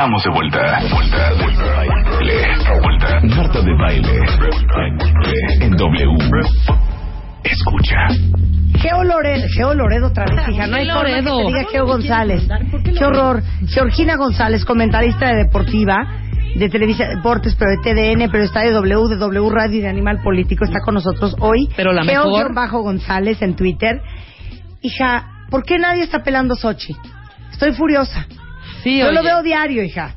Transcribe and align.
Estamos 0.00 0.24
de 0.24 0.30
vuelta. 0.30 0.78
Vuelta, 0.94 1.32
vuelta, 1.42 1.64
baile. 1.76 2.34
Vuelta. 2.82 3.20
Marta 3.36 3.60
de 3.60 3.74
baile. 3.74 4.18
En 5.60 5.76
W. 5.76 6.16
Escucha. 7.44 8.08
Geo 8.78 9.04
Loredo, 9.04 9.44
Geo 9.54 9.74
Loredo 9.74 10.06
otra 10.06 10.24
vez, 10.24 10.48
hija. 10.48 10.66
No 10.68 10.76
hay 10.76 10.86
Geo 10.86 10.94
forma 10.94 11.08
que 11.16 11.20
Loredo. 11.22 11.36
te 11.36 11.46
diga 11.48 11.64
Geo 11.70 11.84
¿Cómo 11.84 11.98
le 11.98 12.02
González. 12.08 12.48
qué 12.82 12.92
Loredo? 12.92 13.08
horror. 13.08 13.42
Georgina 13.68 14.16
González, 14.16 14.64
comentarista 14.64 15.26
de 15.28 15.34
Deportiva, 15.44 15.96
de 16.56 16.68
Televisa 16.70 17.04
Deportes, 17.06 17.54
pero 17.58 17.70
de 17.72 17.82
TDN, 18.16 18.30
pero 18.32 18.44
está 18.44 18.60
de 18.60 18.70
W, 18.70 19.06
de 19.10 19.16
W 19.18 19.50
Radio 19.50 19.78
y 19.80 19.82
de 19.82 19.88
Animal 19.90 20.22
Político, 20.24 20.64
está 20.64 20.80
con 20.82 20.94
nosotros 20.94 21.36
hoy. 21.40 21.68
Pero 21.76 21.92
la 21.92 22.04
Geo 22.04 22.24
mejor- 22.24 22.54
bajo 22.54 22.80
González 22.80 23.42
en 23.42 23.54
Twitter. 23.54 24.00
Hija, 24.80 25.26
¿por 25.50 25.62
qué 25.62 25.78
nadie 25.78 26.04
está 26.04 26.22
pelando 26.22 26.54
Sochi? 26.54 26.96
Estoy 27.52 27.72
furiosa. 27.72 28.24
Sí, 28.82 28.98
Yo 28.98 29.12
lo 29.12 29.22
veo 29.22 29.42
diario, 29.42 29.82
hija. 29.82 30.14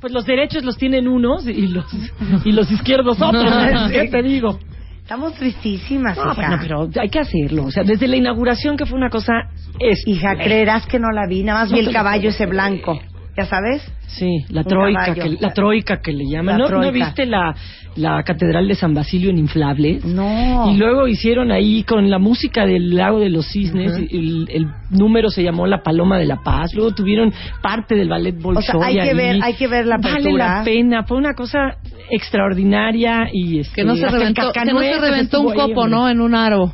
Pues 0.00 0.12
los 0.12 0.24
derechos 0.26 0.64
los 0.64 0.76
tienen 0.76 1.08
unos 1.08 1.46
y 1.46 1.66
los 1.68 1.84
y 2.44 2.52
los 2.52 2.70
izquierdos 2.70 3.20
otros. 3.20 3.90
¿Qué 3.90 4.08
te 4.08 4.22
digo? 4.22 4.58
Estamos 5.02 5.32
tristísimas, 5.34 6.16
No, 6.18 6.32
hija. 6.32 6.34
bueno, 6.34 6.58
pero 6.60 6.88
hay 7.00 7.08
que 7.08 7.18
hacerlo. 7.18 7.64
O 7.64 7.70
sea, 7.70 7.82
desde 7.82 8.06
la 8.06 8.16
inauguración 8.16 8.76
que 8.76 8.84
fue 8.84 8.98
una 8.98 9.08
cosa 9.08 9.32
es 9.80 10.06
Hija, 10.06 10.34
creerás 10.36 10.86
que 10.86 10.98
no 10.98 11.10
la 11.10 11.26
vi, 11.26 11.42
nada 11.42 11.60
más 11.60 11.70
No 11.70 11.74
vi 11.76 11.80
el 11.80 11.86
lo 11.86 11.92
caballo 11.92 12.28
ese 12.28 12.44
blanco. 12.46 13.00
¿Ya 13.38 13.44
sabes? 13.46 13.82
Sí, 14.08 14.44
la 14.48 14.64
troika, 14.64 15.14
caballo. 15.14 15.22
que, 15.22 15.36
la 15.40 15.52
troika 15.52 16.00
que 16.02 16.12
le 16.12 16.24
llaman. 16.28 16.58
La 16.58 16.58
¿No, 16.58 16.64
¿No 16.64 16.80
troika. 16.80 16.90
viste 17.06 17.24
la, 17.26 17.54
la 17.94 18.22
catedral 18.24 18.66
de 18.66 18.74
San 18.74 18.94
Basilio 18.94 19.30
en 19.30 19.38
inflables? 19.38 20.04
No. 20.04 20.68
Y 20.72 20.76
luego 20.76 21.06
hicieron 21.06 21.52
ahí 21.52 21.84
con 21.84 22.10
la 22.10 22.18
música 22.18 22.66
del 22.66 22.96
lago 22.96 23.20
de 23.20 23.28
los 23.30 23.46
cisnes, 23.46 23.94
el, 24.10 24.48
el 24.50 24.66
número 24.90 25.28
se 25.30 25.44
llamó 25.44 25.68
La 25.68 25.82
Paloma 25.84 26.18
de 26.18 26.24
la 26.26 26.42
Paz, 26.42 26.74
luego 26.74 26.90
tuvieron 26.92 27.32
parte 27.62 27.94
del 27.94 28.08
ballet 28.08 28.34
Bolshoi 28.40 28.82
hay 28.82 28.94
que 28.94 29.00
ahí. 29.02 29.14
ver- 29.16 29.38
hay 29.40 29.54
que 29.54 29.68
ver 29.68 29.86
la 29.86 29.98
Vale 29.98 30.10
apertura. 30.18 30.58
la 30.58 30.64
pena, 30.64 31.02
fue 31.04 31.16
una 31.16 31.34
cosa 31.34 31.76
extraordinaria 32.10 33.28
y 33.32 33.60
este, 33.60 33.74
Que 33.76 33.84
no 33.84 33.94
se 33.96 34.08
reventó, 34.08 34.40
que 34.40 34.46
no 34.46 34.52
se 34.52 34.58
Cascanueces 34.60 35.00
reventó 35.00 35.40
un 35.42 35.52
ahí, 35.52 35.56
copo. 35.58 35.86
¿no? 35.86 36.08
En 36.08 36.20
un 36.20 36.34
aro. 36.34 36.72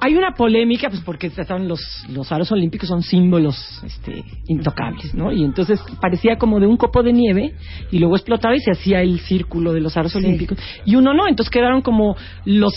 Hay 0.00 0.14
una 0.14 0.32
polémica, 0.32 0.88
pues 0.88 1.02
porque 1.02 1.28
estaban 1.28 1.68
los, 1.68 1.80
los 2.08 2.30
aros 2.32 2.50
olímpicos 2.52 2.88
son 2.88 3.02
símbolos 3.02 3.82
este, 3.84 4.24
intocables, 4.48 5.14
¿no? 5.14 5.32
Y 5.32 5.44
entonces 5.44 5.80
parecía 6.00 6.36
como 6.36 6.60
de 6.60 6.66
un 6.66 6.76
copo 6.76 7.02
de 7.02 7.12
nieve 7.12 7.54
y 7.90 7.98
luego 7.98 8.16
explotaba 8.16 8.56
y 8.56 8.60
se 8.60 8.72
hacía 8.72 9.00
el 9.02 9.20
círculo 9.20 9.72
de 9.72 9.80
los 9.80 9.96
aros 9.96 10.14
olímpicos. 10.16 10.58
Y 10.84 10.96
uno 10.96 11.14
no, 11.14 11.26
entonces 11.28 11.50
quedaron 11.50 11.82
como 11.82 12.16
los 12.44 12.74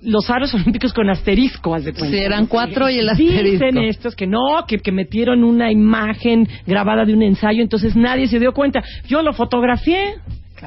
los 0.00 0.30
aros 0.30 0.54
olímpicos 0.54 0.92
con 0.92 1.10
asterisco, 1.10 1.74
haz 1.74 1.84
de 1.84 1.92
cuenta. 1.92 2.16
Sí, 2.16 2.22
eran 2.22 2.46
cuatro 2.46 2.88
y 2.88 2.98
el 2.98 3.08
Dicen 3.16 3.34
asterisco. 3.38 3.80
estos 3.80 4.14
que 4.14 4.26
no, 4.26 4.64
que, 4.66 4.78
que 4.78 4.92
metieron 4.92 5.44
una 5.44 5.72
imagen 5.72 6.48
grabada 6.66 7.04
de 7.04 7.14
un 7.14 7.22
ensayo, 7.22 7.62
entonces 7.62 7.96
nadie 7.96 8.28
se 8.28 8.38
dio 8.38 8.52
cuenta. 8.52 8.82
Yo 9.06 9.22
lo 9.22 9.32
fotografié, 9.32 10.14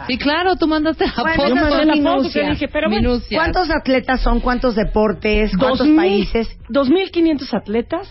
Sí, 0.07 0.17
claro, 0.17 0.55
tú 0.55 0.67
mandaste 0.67 1.05
la 1.05 1.13
Bueno, 1.21 1.35
foto. 1.35 1.49
yo 1.49 1.55
mandé 1.55 1.85
la 1.85 1.95
foto, 2.13 2.29
dije, 2.49 2.67
pero 2.67 2.89
bueno. 2.89 3.19
¿Cuántos 3.33 3.69
atletas 3.69 4.21
son? 4.21 4.39
¿Cuántos 4.39 4.75
deportes? 4.75 5.51
¿Cuántos 5.57 5.79
2000, 5.79 5.95
países? 5.97 6.57
2.500 6.69 7.53
atletas, 7.53 8.07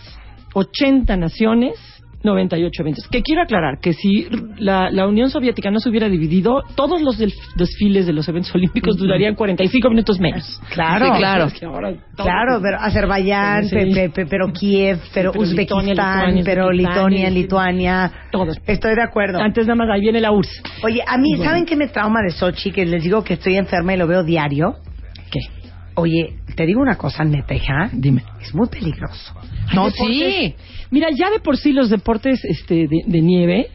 80 0.53 1.17
naciones, 1.17 1.73
98 2.23 2.81
eventos. 2.81 3.07
Que 3.09 3.21
quiero 3.21 3.41
aclarar 3.41 3.79
que 3.81 3.93
si 3.93 4.27
la, 4.57 4.89
la 4.91 5.07
Unión 5.07 5.29
Soviética 5.29 5.71
no 5.71 5.79
se 5.79 5.89
hubiera 5.89 6.09
dividido, 6.09 6.63
todos 6.75 7.01
los 7.01 7.17
desfiles 7.55 8.05
de 8.05 8.13
los 8.13 8.27
eventos 8.27 8.53
olímpicos 8.55 8.97
durarían 8.97 9.35
45 9.35 9.89
minutos 9.89 10.19
menos. 10.19 10.59
Claro. 10.71 11.05
Sí, 11.05 11.11
claro. 11.17 11.45
Es 11.45 11.53
que 11.53 11.65
ahora 11.65 11.93
Claro, 12.15 12.59
pero 12.61 12.77
Azerbaiyán, 12.79 13.67
pe- 13.69 13.87
pe- 13.93 14.09
pe- 14.09 14.25
pero 14.27 14.51
Kiev, 14.53 14.99
pero, 15.13 15.31
pero 15.31 15.43
Uzbekistán, 15.43 15.85
Lituania, 15.85 15.93
Lituania, 15.93 16.43
pero 16.45 16.71
Lituania. 16.71 17.29
Lituania. 17.29 18.11
Todos. 18.31 18.57
Estoy 18.67 18.95
de 18.95 19.03
acuerdo. 19.03 19.39
Antes 19.39 19.65
nada 19.67 19.75
más 19.75 19.89
ahí 19.91 20.01
viene 20.01 20.19
la 20.21 20.31
URSS. 20.31 20.61
Oye, 20.83 21.01
a 21.05 21.17
mí, 21.17 21.29
Bueno. 21.35 21.45
¿saben 21.45 21.65
qué 21.65 21.75
me 21.75 21.87
trauma 21.87 22.21
de 22.21 22.29
Sochi? 22.31 22.71
Que 22.71 22.85
les 22.85 23.03
digo 23.03 23.23
que 23.23 23.33
estoy 23.33 23.55
enferma 23.57 23.93
y 23.93 23.97
lo 23.97 24.07
veo 24.07 24.23
diario. 24.23 24.75
Oye, 25.95 26.35
te 26.55 26.65
digo 26.65 26.81
una 26.81 26.95
cosa, 26.97 27.23
neta, 27.23 27.53
hija. 27.53 27.89
Dime. 27.93 28.23
Es 28.41 28.53
muy 28.55 28.67
peligroso. 28.69 29.33
No, 29.73 29.87
deportes- 29.89 30.33
sí. 30.33 30.55
Mira, 30.89 31.07
ya 31.11 31.29
de 31.29 31.39
por 31.39 31.57
sí 31.57 31.71
los 31.73 31.89
deportes 31.89 32.43
este, 32.45 32.87
de, 32.87 33.03
de 33.05 33.21
nieve 33.21 33.67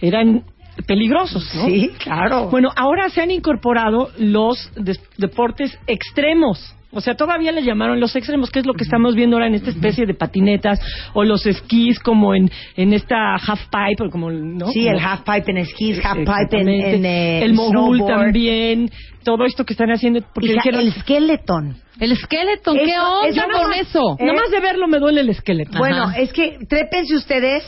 eran 0.00 0.44
peligrosos, 0.86 1.52
¿no? 1.54 1.66
Sí, 1.66 1.90
claro. 2.02 2.48
Bueno, 2.50 2.70
ahora 2.76 3.08
se 3.10 3.20
han 3.20 3.30
incorporado 3.30 4.10
los 4.18 4.70
deportes 5.18 5.78
extremos. 5.86 6.74
O 6.92 7.00
sea, 7.00 7.14
todavía 7.14 7.52
le 7.52 7.62
llamaron 7.62 8.00
los 8.00 8.16
extremos, 8.16 8.50
que 8.50 8.58
es 8.58 8.66
lo 8.66 8.74
que 8.74 8.82
estamos 8.82 9.14
viendo 9.14 9.36
ahora 9.36 9.46
en 9.46 9.54
esta 9.54 9.70
especie 9.70 10.06
de 10.06 10.14
patinetas, 10.14 10.80
o 11.14 11.22
los 11.22 11.46
esquís 11.46 12.00
como 12.00 12.34
en, 12.34 12.50
en 12.76 12.92
esta 12.92 13.34
half 13.34 13.60
pipe, 13.70 14.04
o 14.06 14.10
como, 14.10 14.30
¿no? 14.32 14.66
sí, 14.72 14.88
el 14.88 14.98
half 14.98 15.20
pipe 15.20 15.52
en 15.52 15.58
esquís, 15.58 16.04
half 16.04 16.18
pipe 16.18 16.60
en, 16.60 16.68
en 16.68 17.04
eh, 17.06 17.44
el 17.44 17.54
mogul 17.54 17.98
snowboard. 17.98 18.22
también, 18.24 18.90
todo 19.22 19.44
esto 19.44 19.64
que 19.64 19.74
están 19.74 19.90
haciendo, 19.90 20.20
porque 20.34 20.48
Hija, 20.50 20.62
dijeron, 20.64 20.80
el 20.80 20.92
skeleton. 20.94 21.76
El 22.00 22.16
skeleton, 22.16 22.76
¿qué 22.76 22.84
Eso- 22.90 23.20
onda 23.20 23.28
eso 23.28 23.42
con 23.42 23.62
nomás- 23.62 23.78
eso? 23.80 24.16
Eh, 24.18 24.24
nada 24.24 24.38
más 24.40 24.50
de 24.50 24.60
verlo 24.60 24.88
me 24.88 24.98
duele 24.98 25.20
el 25.20 25.28
esqueleto. 25.28 25.78
Bueno, 25.78 26.04
Ajá. 26.04 26.18
es 26.18 26.32
que 26.32 26.58
trépense 26.68 27.14
ustedes 27.14 27.62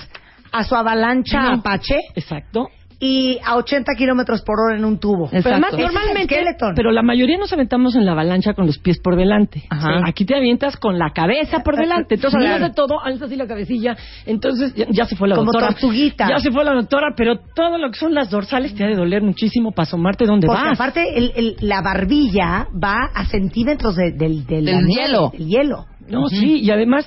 a 0.51 0.65
su 0.65 0.75
avalancha 0.75 1.43
No. 1.43 1.53
Apache 1.61 1.97
Exacto. 2.17 2.69
Y 3.05 3.37
a 3.45 3.57
80 3.57 3.95
kilómetros 3.99 4.43
por 4.43 4.61
hora 4.61 4.79
en 4.79 4.85
un 4.85 5.01
tubo. 5.01 5.25
Exacto. 5.25 5.43
Pero 5.43 5.55
además, 5.57 5.73
es 5.75 5.79
normalmente, 5.81 6.45
pero 6.77 6.93
la 6.93 7.03
mayoría 7.03 7.37
nos 7.37 7.53
aventamos 7.53 7.97
en 7.97 8.05
la 8.07 8.13
avalancha 8.13 8.55
con 8.55 8.65
los 8.65 8.79
pies 8.79 9.01
por 9.01 9.17
delante. 9.17 9.65
Ajá. 9.71 10.03
Aquí 10.07 10.25
te 10.25 10.37
avientas 10.37 10.77
con 10.77 11.01
la 11.01 11.11
cabeza 11.11 11.65
por 11.65 11.75
delante. 11.77 12.15
Entonces, 12.15 12.39
Claro. 12.39 12.55
además 12.55 12.71
de 12.71 12.75
todo, 12.77 13.03
alzas 13.05 13.23
así 13.27 13.35
la 13.35 13.49
cabecilla. 13.49 13.97
Entonces, 14.25 14.73
ya, 14.77 14.87
ya 14.89 15.05
se 15.07 15.17
fue 15.17 15.27
la 15.29 15.35
Como 15.35 15.51
doctora. 15.51 15.73
tortuguita. 15.73 16.29
Ya 16.29 16.39
se 16.39 16.53
fue 16.53 16.65
la 16.65 16.75
doctora, 16.75 17.09
pero 17.17 17.41
todo 17.57 17.77
lo 17.77 17.91
que 17.91 17.99
son 17.99 18.15
las 18.15 18.31
dorsales 18.31 18.73
te 18.77 18.85
ha 18.85 18.87
de 18.87 18.95
doler 18.95 19.21
muchísimo 19.23 19.73
para 19.73 19.83
asomarte 19.89 20.25
donde 20.25 20.47
Porque 20.47 20.63
vas. 20.63 20.79
aparte 20.81 21.19
el- 21.19 21.33
el- 21.35 21.57
la 21.61 21.83
barbilla 21.83 22.69
va 22.73 23.11
a 23.13 23.25
centímetros 23.27 23.97
de- 23.97 24.13
del, 24.13 24.47
del, 24.47 24.65
Del 24.65 24.75
la 24.77 24.81
nieve, 24.83 25.03
hielo. 25.09 25.31
del 25.33 25.47
hielo. 25.49 25.87
No, 26.09 26.29
sí, 26.29 26.61
y 26.61 26.71
además... 26.71 27.05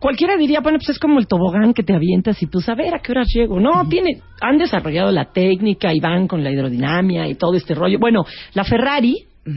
Cualquiera 0.00 0.36
diría, 0.36 0.60
bueno, 0.60 0.78
pues 0.78 0.88
es 0.88 0.98
como 0.98 1.18
el 1.18 1.26
tobogán 1.26 1.74
que 1.74 1.82
te 1.82 1.94
avientas 1.94 2.42
y 2.42 2.46
a 2.46 2.74
ver 2.74 2.94
a 2.94 3.00
qué 3.00 3.12
horas 3.12 3.28
llego. 3.34 3.60
No, 3.60 3.86
tiene, 3.88 4.20
han 4.40 4.56
desarrollado 4.58 5.12
la 5.12 5.26
técnica 5.26 5.92
y 5.94 6.00
van 6.00 6.26
con 6.26 6.42
la 6.42 6.50
hidrodinamia 6.50 7.28
y 7.28 7.34
todo 7.34 7.54
este 7.54 7.74
rollo. 7.74 7.98
Bueno, 7.98 8.24
la 8.54 8.64
Ferrari, 8.64 9.14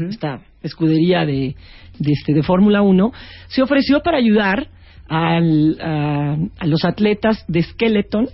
esta 0.09 0.41
escudería 0.61 1.25
de, 1.25 1.55
de, 1.97 2.11
este, 2.11 2.33
de 2.33 2.43
Fórmula 2.43 2.81
1, 2.81 3.11
se 3.47 3.61
ofreció 3.61 4.01
para 4.01 4.17
ayudar 4.17 4.67
al- 5.07 5.77
a, 5.81 6.37
a 6.59 6.67
los 6.67 6.83
atletas 6.83 7.45
de 7.47 7.63
skeleton 7.63 8.27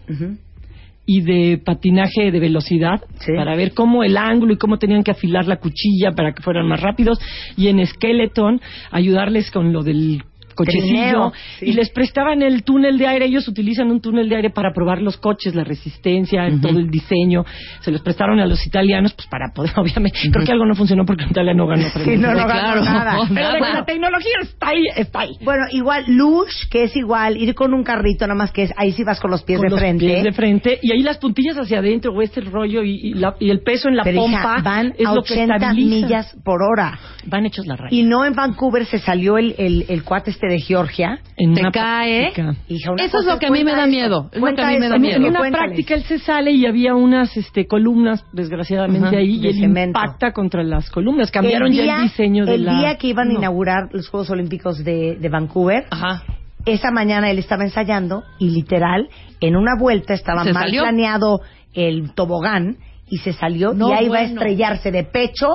y 1.05 1.21
de 1.21 1.57
patinaje 1.63 2.31
de 2.31 2.39
velocidad 2.39 3.01
Sí. 3.19 3.33
para 3.35 3.55
ver 3.55 3.73
cómo 3.73 4.03
el 4.03 4.15
ángulo 4.17 4.53
y 4.53 4.57
cómo 4.57 4.77
tenían 4.77 5.03
que 5.03 5.11
afilar 5.11 5.47
la 5.47 5.57
cuchilla 5.57 6.11
para 6.15 6.33
que 6.33 6.41
fueran 6.43 6.67
más 6.67 6.81
rápidos 6.81 7.19
y 7.57 7.67
en 7.67 7.85
skeleton 7.85 8.61
ayudarles 8.91 9.49
con 9.51 9.73
lo 9.73 9.83
del 9.83 10.23
cochecillo 10.65 11.31
sí. 11.59 11.65
y 11.67 11.73
les 11.73 11.89
prestaban 11.89 12.41
el 12.41 12.63
túnel 12.63 12.97
de 12.97 13.07
aire 13.07 13.25
ellos 13.25 13.47
utilizan 13.47 13.89
un 13.91 14.01
túnel 14.01 14.29
de 14.29 14.35
aire 14.35 14.49
para 14.49 14.71
probar 14.73 15.01
los 15.01 15.17
coches 15.17 15.55
la 15.55 15.63
resistencia 15.63 16.47
todo 16.61 16.77
el 16.79 16.89
diseño 16.89 17.45
se 17.81 17.91
los 17.91 18.01
prestaron 18.01 18.39
a 18.39 18.45
los 18.45 18.65
italianos 18.65 19.13
pues 19.13 19.27
para 19.27 19.51
poder 19.53 19.71
obviamente 19.77 20.19
creo 20.31 20.45
que 20.45 20.51
algo 20.51 20.65
no 20.65 20.75
funcionó 20.75 21.05
porque 21.05 21.23
el 21.25 21.31
italiano 21.31 21.65
ganó 21.67 21.83
Sí, 22.03 22.17
no, 22.17 22.33
no 22.33 22.45
ganó 22.47 22.47
claro. 22.47 22.83
nada. 22.83 23.17
pero 23.33 23.33
Nada. 23.59 23.73
la 23.79 23.85
tecnología 23.85 24.31
está 24.41 24.69
ahí 24.69 24.83
está 24.95 25.19
ahí 25.21 25.37
Bueno, 25.43 25.65
igual 25.71 26.03
lush, 26.07 26.67
que 26.69 26.83
es 26.83 26.95
igual 26.95 27.37
ir 27.37 27.53
con 27.55 27.73
un 27.73 27.83
carrito, 27.83 28.25
nada 28.27 28.37
más 28.37 28.51
que 28.51 28.63
es 28.63 28.73
ahí 28.77 28.91
sí 28.91 29.03
vas 29.03 29.19
con 29.19 29.31
los 29.31 29.43
pies 29.43 29.57
con 29.59 29.65
de 29.67 29.71
los 29.71 29.79
frente. 29.79 30.05
pies 30.05 30.23
de 30.23 30.31
frente 30.33 30.79
y 30.81 30.91
ahí 30.91 31.01
las 31.01 31.17
puntillas 31.17 31.57
hacia 31.57 31.79
adentro 31.79 32.11
o 32.13 32.21
este 32.21 32.41
rollo 32.41 32.83
y, 32.83 32.95
y 33.09 33.13
la- 33.13 33.35
y 33.39 33.49
el 33.49 33.61
peso 33.61 33.87
en 33.89 33.95
la 33.95 34.03
Pero 34.03 34.25
hija, 34.27 34.41
pompa 34.43 34.61
van 34.61 34.93
es 34.97 35.07
a 35.07 35.13
lo 35.13 35.21
que 35.23 35.33
80 35.33 35.55
estabiliza. 35.55 35.95
millas 36.07 36.35
por 36.43 36.61
hora. 36.61 36.99
van 37.25 37.45
hechos 37.45 37.65
la 37.67 37.75
raya 37.75 37.95
Y 37.95 38.03
no 38.03 38.25
en 38.25 38.33
Vancouver 38.33 38.85
se 38.85 38.99
salió 38.99 39.37
el, 39.37 39.55
el, 39.57 39.85
el 39.89 40.03
cuate 40.03 40.31
este 40.31 40.47
de 40.49 40.59
Georgia. 40.59 41.19
en 41.37 41.53
Te 41.53 41.61
una 41.61 41.71
cae. 41.71 42.29
Hija, 42.67 42.93
Eso 42.97 43.19
es 43.19 43.25
lo 43.25 43.39
que 43.39 43.45
a 43.47 43.49
mí 43.51 43.63
me 43.63 43.71
da 43.71 43.83
eso, 43.83 43.87
miedo, 43.91 44.29
es 44.31 44.41
lo 44.41 44.55
que 44.55 44.61
a 44.61 44.67
mí 44.67 44.77
me 44.79 44.89
da 44.89 44.95
En, 44.95 45.01
miedo. 45.01 45.15
en 45.17 45.25
una 45.25 45.39
cuéntales. 45.39 45.67
práctica 45.67 45.93
él 45.95 46.03
se 46.03 46.19
sale 46.19 46.51
y 46.51 46.65
había 46.65 46.95
unas 46.95 47.35
este, 47.37 47.65
columnas, 47.67 48.25
desgraciadamente, 48.33 49.15
ahí, 49.15 49.39
de 49.39 49.47
y 49.47 49.51
él 49.51 49.59
cemento. 49.59 49.99
impacta 49.99 50.33
contra 50.33 50.63
las 50.63 50.89
columnas. 50.89 51.31
Cambiaron 51.31 51.71
ya 51.71 51.97
el 51.97 52.03
diseño 52.03 52.45
de 52.45 52.55
el 52.55 52.65
la... 52.65 52.79
día 52.79 52.95
que 52.97 53.07
iban 53.07 53.29
a 53.29 53.33
inaugurar 53.33 53.89
los 53.91 54.09
Juegos 54.09 54.29
Olímpicos 54.29 54.83
de, 54.83 55.15
de 55.19 55.29
Vancouver, 55.29 55.85
Ajá. 55.89 56.23
esa 56.65 56.91
mañana 56.91 57.29
él 57.31 57.39
estaba 57.39 57.63
ensayando 57.63 58.23
y 58.39 58.49
literal, 58.49 59.07
en 59.39 59.55
una 59.55 59.71
vuelta 59.79 60.13
estaba 60.13 60.43
¿Se 60.43 60.51
mal 60.53 60.63
salió? 60.63 60.81
planeado 60.81 61.41
el 61.73 62.13
tobogán 62.13 62.77
y 63.09 63.17
se 63.19 63.33
salió 63.33 63.73
No, 63.73 63.89
y 63.89 63.93
ahí 63.93 64.07
va 64.09 64.17
a 64.17 64.21
bueno. 64.21 64.33
estrellarse 64.35 64.91
de 64.91 65.03
pecho 65.03 65.47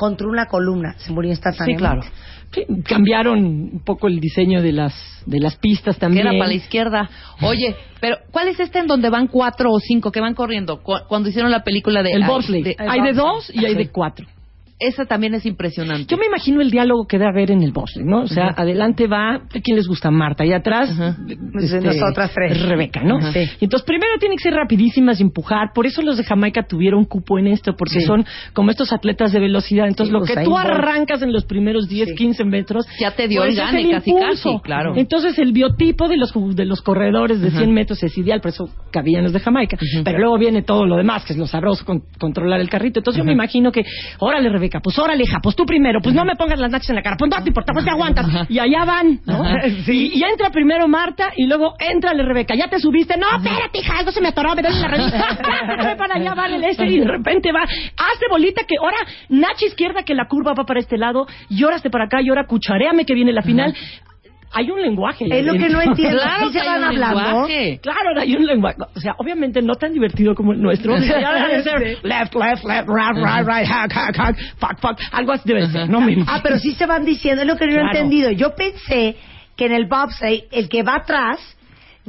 contra 0.00 0.26
una 0.26 0.46
columna. 0.46 0.94
Se 0.96 1.12
murió 1.12 1.28
Sí, 1.28 1.32
instantáneamente. 1.36 1.78
claro. 1.78 2.02
Sí, 2.52 2.64
cambiaron 2.84 3.44
un 3.44 3.82
poco 3.84 4.08
el 4.08 4.18
diseño 4.18 4.62
de 4.62 4.72
las 4.72 4.94
de 5.26 5.38
las 5.38 5.56
pistas 5.56 5.96
Que 5.96 6.00
también. 6.00 6.26
era 6.26 6.36
para 6.38 6.48
la 6.48 6.54
izquierda. 6.54 7.10
Oye, 7.42 7.76
pero 8.00 8.16
¿cuál 8.32 8.48
es 8.48 8.58
este 8.58 8.78
en 8.78 8.86
donde 8.86 9.10
van 9.10 9.26
cuatro 9.28 9.70
o 9.70 9.78
cinco 9.78 10.10
que 10.10 10.20
van 10.20 10.34
corriendo? 10.34 10.82
Cu- 10.82 11.04
Cuando 11.06 11.28
hicieron 11.28 11.50
la 11.50 11.62
película 11.62 12.02
de... 12.02 12.12
el 12.12 12.22
ah, 12.22 12.28
bobsleigh. 12.28 12.74
hay 12.78 13.00
de 13.02 13.12
dos 13.12 13.50
y 13.54 13.64
hay 13.66 13.72
Sí. 13.72 13.78
de 13.78 13.88
cuatro. 13.90 14.26
Esa 14.80 15.04
también 15.04 15.34
es 15.34 15.46
impresionante. 15.46 16.06
Yo 16.08 16.16
me 16.16 16.26
imagino 16.26 16.60
el 16.60 16.70
diálogo 16.70 17.06
que 17.06 17.18
debe 17.18 17.30
haber 17.30 17.50
en 17.50 17.62
el 17.62 17.70
bosque, 17.72 18.00
¿no? 18.02 18.22
O 18.22 18.26
sea, 18.26 18.48
adelante 18.56 19.06
va, 19.06 19.34
¿a 19.36 19.60
quién 19.62 19.76
les 19.76 19.86
gusta? 19.86 20.10
Marta, 20.10 20.44
y 20.44 20.52
atrás, 20.52 20.90
Ajá. 20.90 21.16
este, 21.60 21.80
Nosotras 21.80 22.32
tres. 22.34 22.60
Rebeca, 22.66 23.02
¿no? 23.02 23.18
Ajá. 23.18 23.32
Sí. 23.32 23.40
Y 23.60 23.64
entonces 23.64 23.86
primero 23.86 24.12
tienen 24.18 24.36
que 24.38 24.42
ser 24.44 24.54
rapidísimas 24.54 25.20
y 25.20 25.22
empujar, 25.22 25.72
por 25.74 25.86
eso 25.86 26.02
los 26.02 26.16
de 26.16 26.24
Jamaica 26.24 26.62
tuvieron 26.66 27.04
cupo 27.04 27.38
en 27.38 27.46
esto, 27.46 27.74
porque 27.76 28.00
Sí. 28.00 28.06
son 28.06 28.24
como 28.54 28.70
estos 28.70 28.92
atletas 28.92 29.32
de 29.32 29.40
velocidad. 29.40 29.86
Entonces 29.86 30.12
Sí, 30.12 30.18
lo 30.18 30.24
que 30.24 30.44
tú 30.44 30.50
Bolt. 30.50 30.64
arrancas 30.66 31.22
en 31.22 31.32
los 31.32 31.44
primeros 31.44 31.88
10, 31.88 32.08
Sí. 32.08 32.14
15 32.14 32.44
metros, 32.44 32.86
Ya 32.98 33.10
te 33.14 33.28
dio 33.28 33.42
pues 33.42 33.56
gane, 33.56 33.90
casi, 33.90 34.12
claro. 34.62 34.94
Entonces 34.96 35.38
el 35.38 35.52
biotipo 35.52 36.08
de 36.08 36.16
los 36.16 36.32
de 36.56 36.64
los 36.64 36.80
corredores 36.82 37.40
de 37.40 37.50
100 37.50 37.72
metros 37.72 38.02
es 38.02 38.16
ideal, 38.16 38.40
por 38.40 38.50
eso 38.50 38.68
cabían 38.90 39.24
los 39.24 39.32
de 39.32 39.40
Jamaica. 39.40 39.76
Pero 40.04 40.18
luego 40.18 40.38
viene 40.38 40.62
todo 40.62 40.86
lo 40.86 40.96
demás, 40.96 41.24
que 41.24 41.32
es 41.34 41.38
lo 41.38 41.46
sabroso, 41.46 41.84
con- 41.84 42.02
controlar 42.18 42.60
el 42.60 42.68
carrito. 42.70 43.00
Entonces 43.00 43.18
yo 43.18 43.24
me 43.24 43.32
imagino 43.32 43.72
que, 43.72 43.82
órale 44.18 44.48
Rebeca, 44.48 44.69
pues 44.78 44.96
órale 44.98 45.24
hija, 45.24 45.40
pues 45.42 45.56
tú 45.56 45.66
primero, 45.66 46.00
pues 46.00 46.14
no 46.14 46.24
me 46.24 46.36
pongas 46.36 46.60
las 46.60 46.70
nachas 46.70 46.90
en 46.90 46.96
la 46.96 47.02
cara, 47.02 47.16
pues 47.18 47.28
no 47.28 47.42
te 47.42 47.48
importa, 47.48 47.72
pues 47.72 47.84
te 47.84 47.90
aguantas. 47.90 48.26
Y 48.48 48.60
allá 48.60 48.84
van, 48.84 49.20
¿no? 49.26 49.42
Y, 49.90 50.18
y 50.18 50.22
entra 50.22 50.50
primero 50.50 50.86
Marta 50.86 51.32
y 51.36 51.46
luego 51.46 51.74
entrale 51.78 52.22
Rebeca, 52.22 52.54
ya 52.54 52.68
te 52.68 52.78
subiste, 52.78 53.16
no, 53.16 53.26
espérate 53.36 53.78
hija, 53.78 53.98
algo 53.98 54.12
se 54.12 54.20
me 54.20 54.28
atoró, 54.28 54.54
me 54.54 54.62
duele 54.62 54.78
la. 54.78 54.88
Ve 54.88 55.96
para 55.98 56.14
allá, 56.14 56.34
van 56.34 56.52
el 56.52 56.64
este 56.64 56.86
y 56.86 57.00
de 57.00 57.06
repente 57.06 57.50
va, 57.50 57.62
hazte 57.62 58.26
bolita 58.30 58.62
que 58.64 58.76
ahora 58.80 58.98
nacha 59.28 59.66
izquierda 59.66 60.04
que 60.04 60.14
la 60.14 60.26
curva 60.26 60.52
va 60.56 60.64
para 60.64 60.78
este 60.78 60.96
lado 60.96 61.26
y 61.48 61.64
ahora 61.64 61.80
para 61.90 62.04
acá 62.04 62.20
y 62.20 62.28
ahora 62.28 62.46
cucharéame 62.46 63.06
que 63.06 63.14
viene 63.14 63.32
la 63.32 63.42
final. 63.42 63.74
Hay 64.52 64.70
un 64.70 64.82
lenguaje. 64.82 65.26
Es 65.30 65.44
lo 65.46 65.52
que 65.52 65.68
no 65.68 65.80
entiendo. 65.80 66.18
Claro 66.20 66.46
¿Sí 66.48 66.52
que 66.52 66.60
se 66.60 66.66
van 66.66 66.82
hablando? 66.84 67.20
lenguaje. 67.20 67.80
Claro, 67.82 68.20
hay 68.20 68.34
un 68.34 68.46
lenguaje. 68.46 68.76
O 68.96 69.00
sea, 69.00 69.14
obviamente 69.18 69.62
no 69.62 69.74
tan 69.74 69.92
divertido 69.92 70.34
como 70.34 70.52
el 70.52 70.60
nuestro. 70.60 70.94
O 70.94 70.98
sea, 70.98 71.20
ya 71.20 71.32
debe 71.34 71.56
de 71.58 71.62
ser 71.62 71.80
left, 72.02 72.34
left, 72.34 72.64
left, 72.64 72.88
right, 72.88 73.16
right, 73.16 73.46
right, 73.46 73.66
hack, 73.66 73.92
hack, 73.92 74.16
hack, 74.16 74.36
fuck, 74.58 74.80
fuck. 74.80 74.98
Algo 75.12 75.32
así 75.32 75.48
debe 75.48 75.66
ser, 75.68 75.88
¿no? 75.88 76.00
Me 76.00 76.12
imagino. 76.12 76.26
Ah, 76.36 76.40
pero 76.42 76.58
sí 76.58 76.72
se 76.74 76.86
van 76.86 77.04
diciendo, 77.04 77.42
es 77.42 77.48
lo 77.48 77.56
que 77.56 77.66
no 77.66 77.72
he 77.72 77.74
Claro. 77.76 77.90
entendido. 77.90 78.30
Yo 78.32 78.54
pensé 78.56 79.16
que 79.56 79.66
en 79.66 79.72
el 79.72 79.86
bobsleigh, 79.86 80.44
el 80.50 80.68
que 80.68 80.82
va 80.82 80.96
atrás, 80.96 81.38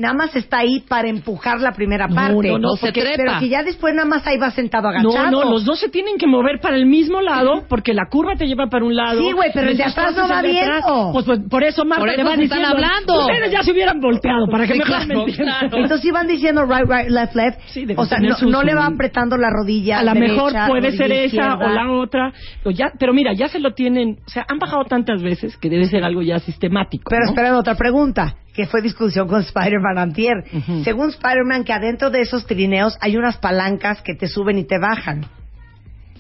nada 0.01 0.13
más 0.13 0.35
está 0.35 0.57
ahí 0.59 0.81
para 0.87 1.07
empujar 1.07 1.61
la 1.61 1.71
primera 1.71 2.07
No, 2.07 2.15
parte. 2.15 2.49
no, 2.49 2.57
no, 2.59 2.69
se 2.75 2.87
Porque- 2.87 3.01
trepa. 3.01 3.15
Pero 3.17 3.39
que 3.39 3.49
ya 3.49 3.63
después 3.63 3.93
nada 3.95 4.07
más 4.07 4.25
ahí 4.27 4.37
va 4.37 4.51
sentado 4.51 4.87
agachado. 4.89 5.31
No, 5.31 5.43
no, 5.45 5.49
los 5.51 5.63
dos 5.65 5.79
se 5.79 5.89
tienen 5.89 6.17
que 6.17 6.27
mover 6.27 6.59
para 6.59 6.75
el 6.75 6.85
mismo 6.85 7.21
lado 7.21 7.63
porque 7.69 7.93
la 7.93 8.07
curva 8.09 8.35
te 8.35 8.45
lleva 8.47 8.67
para 8.67 8.83
un 8.83 8.95
lado. 8.95 9.19
Sí, 9.21 9.31
güey, 9.31 9.51
pero 9.53 9.69
el 9.69 9.77
de 9.77 9.83
atrás 9.83 10.15
no 10.15 10.27
va 10.27 10.41
viendo. 10.41 11.11
Pues, 11.13 11.25
pues, 11.25 11.39
por 11.49 11.63
eso, 11.63 11.85
Marta, 11.85 12.05
Por 12.05 12.13
te 12.15 12.23
van 12.23 12.37
se 12.37 12.43
están 12.43 12.59
diciendo, 12.59 12.85
hablando. 12.85 13.19
Ustedes 13.27 13.51
ya 13.51 13.63
se 13.63 13.71
hubieran 13.71 13.99
volteado 14.01 14.47
para 14.47 14.67
que 14.67 14.73
Sí, 14.73 14.79
mejor 14.79 15.05
claro, 15.05 15.25
me 15.25 15.33
claro. 15.33 15.77
Entonces 15.77 16.05
iban 16.05 16.27
diciendo 16.27 16.65
right, 16.65 16.89
right, 16.89 17.09
left, 17.09 17.35
left. 17.35 17.59
Sí, 17.67 17.85
o 17.95 18.05
sea, 18.05 18.19
no, 18.19 18.35
su- 18.35 18.49
no 18.49 18.63
le 18.63 18.73
va 18.75 18.85
apretando 18.87 19.37
la 19.37 19.49
rodilla. 19.49 19.99
A 19.99 20.03
lo 20.03 20.15
mejor 20.15 20.53
puede 20.67 20.91
ser 20.91 21.11
esa 21.11 21.25
izquierda. 21.25 21.55
o 21.57 21.69
la 21.69 21.91
otra. 21.91 22.33
Pero, 22.63 22.75
ya, 22.75 22.91
pero 22.99 23.13
mira, 23.13 23.33
ya 23.33 23.47
se 23.47 23.59
lo 23.59 23.73
tienen. 23.73 24.17
O 24.25 24.29
sea, 24.29 24.45
han 24.49 24.57
bajado 24.57 24.83
tantas 24.85 25.21
veces 25.21 25.55
que 25.57 25.69
debe 25.69 25.85
ser 25.85 26.03
algo 26.03 26.21
ya 26.21 26.39
sistemático. 26.39 27.09
Pero 27.09 27.23
¿no? 27.25 27.29
espera 27.29 27.57
otra 27.57 27.75
pregunta, 27.75 28.35
que 28.53 28.67
fue 28.67 28.81
discusión 28.81 29.27
con 29.27 29.41
Spider-Man 29.41 29.97
antier. 29.97 30.43
Según 30.83 31.09
Spider-Man, 31.09 31.63
que 31.63 31.73
adentro 31.73 32.09
de 32.09 32.21
esos 32.21 32.45
trineos 32.45 32.97
hay 33.01 33.17
unas 33.17 33.37
palancas 33.37 34.01
que 34.01 34.15
te 34.15 34.27
suben 34.27 34.57
y 34.57 34.63
te 34.63 34.77
bajan. 34.77 35.25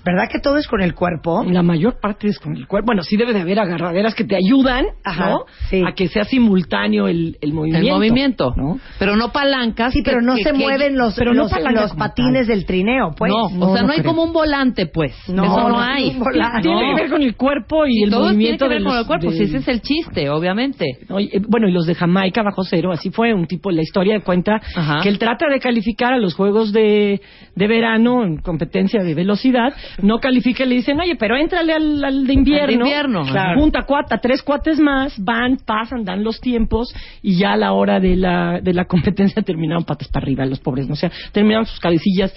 ¿Verdad 0.03 0.27
que 0.31 0.39
todo 0.39 0.57
es 0.57 0.67
con 0.67 0.81
el 0.81 0.93
cuerpo? 0.95 1.43
La 1.47 1.61
mayor 1.61 1.99
parte 2.01 2.27
es 2.27 2.39
con 2.39 2.55
el 2.55 2.67
cuerpo. 2.67 2.87
Bueno, 2.87 3.03
sí 3.03 3.17
debe 3.17 3.33
de 3.33 3.41
haber 3.41 3.59
agarraderas 3.59 4.15
que 4.15 4.23
te 4.23 4.35
ayudan, 4.35 4.85
Ajá, 5.03 5.29
¿no? 5.29 5.45
sí. 5.69 5.83
A 5.85 5.93
que 5.93 6.07
sea 6.07 6.23
simultáneo 6.23 7.07
el, 7.07 7.37
el 7.41 7.53
movimiento. 7.53 7.87
El 7.87 7.93
movimiento. 7.93 8.53
¿no? 8.57 8.79
Pero 8.99 9.15
no 9.15 9.31
palancas. 9.31 9.93
Sí, 9.93 10.01
pero 10.03 10.19
que- 10.19 10.25
no 10.25 10.35
que- 10.35 10.43
se 10.43 10.51
que- 10.51 10.57
mueven 10.57 10.97
los, 10.97 11.15
pero 11.15 11.33
no 11.33 11.43
los, 11.43 11.51
palanca 11.51 11.81
los 11.81 11.93
patines 11.95 12.47
tal. 12.47 12.55
del 12.57 12.65
trineo, 12.65 13.11
pues. 13.17 13.31
no, 13.31 13.49
No, 13.49 13.67
o 13.69 13.73
sea, 13.73 13.81
no 13.81 13.87
no, 13.87 13.93
hay 13.93 13.99
creo. 13.99 14.11
como 14.11 14.23
un 14.23 14.33
volante, 14.33 14.87
pues. 14.87 15.13
No, 15.29 15.43
Eso 15.45 15.59
no, 15.59 15.69
no 15.69 15.79
hay. 15.79 16.09
es 16.09 16.15
un 16.15 16.19
volante. 16.23 16.61
Tiene 16.61 16.81
No. 16.89 16.95
que 16.95 17.01
ver 17.01 17.09
con 17.11 17.21
el 17.21 17.35
cuerpo 17.35 17.85
y 17.85 18.03
el 18.03 18.09
Todo 18.09 18.21
tiene 18.21 18.33
movimiento 18.33 18.65
que 18.65 18.69
ver 18.69 18.83
con 18.83 18.91
los- 18.93 19.01
el 19.01 19.07
cuerpo, 19.07 19.31
de- 19.31 19.37
si 19.37 19.43
ese 19.43 19.57
es 19.57 19.67
el 19.67 19.81
chiste, 19.81 20.29
obviamente. 20.29 20.85
¿no? 21.09 21.19
Y, 21.19 21.25
eh, 21.25 21.41
bueno, 21.47 21.67
y 21.67 21.71
los 21.71 21.85
de 21.85 21.95
Jamaica 21.95 22.41
bajo 22.43 22.63
cero, 22.63 22.91
así 22.91 23.11
fue 23.11 23.33
un 23.33 23.45
tipo, 23.45 23.69
la 23.71 23.81
historia 23.81 24.15
de 24.15 24.21
cuenta 24.21 24.59
Ajá. 24.75 25.01
que 25.03 25.09
él 25.09 25.19
trata 25.19 25.45
de 25.47 25.59
calificar 25.59 26.13
a 26.13 26.17
los 26.17 26.33
juegos 26.33 26.71
de, 26.73 27.21
de 27.55 27.67
verano 27.67 28.23
en 28.23 28.37
competencia 28.37 29.03
de 29.03 29.13
velocidad, 29.13 29.73
no 30.01 30.19
califica 30.19 30.63
y 30.63 30.67
le 30.69 30.75
dicen, 30.75 30.99
oye, 30.99 31.15
pero 31.15 31.35
éntrale 31.35 31.73
al, 31.73 32.03
al 32.03 32.27
de 32.27 32.33
invierno, 32.33 32.63
Al 32.63 32.67
de 32.67 32.73
invierno, 32.75 33.23
Claro. 33.25 33.59
junta 33.59 33.83
cuata, 33.83 34.17
tres 34.19 34.41
cuates 34.43 34.79
más, 34.79 35.13
van, 35.23 35.57
pasan, 35.57 36.03
dan 36.03 36.23
los 36.23 36.39
tiempos 36.39 36.93
y 37.21 37.35
ya 37.37 37.53
a 37.53 37.57
la 37.57 37.73
hora 37.73 37.99
de 37.99 38.15
la, 38.15 38.59
de 38.61 38.73
la 38.73 38.85
competencia 38.91 39.41
terminaron 39.41 39.83
patas 39.83 40.07
para 40.09 40.23
arriba 40.23 40.45
los 40.45 40.59
pobres, 40.59 40.87
¿no? 40.87 40.93
o 40.93 40.97
sea, 40.97 41.11
terminaron 41.31 41.65
sus 41.65 41.79
cabecillas 41.79 42.33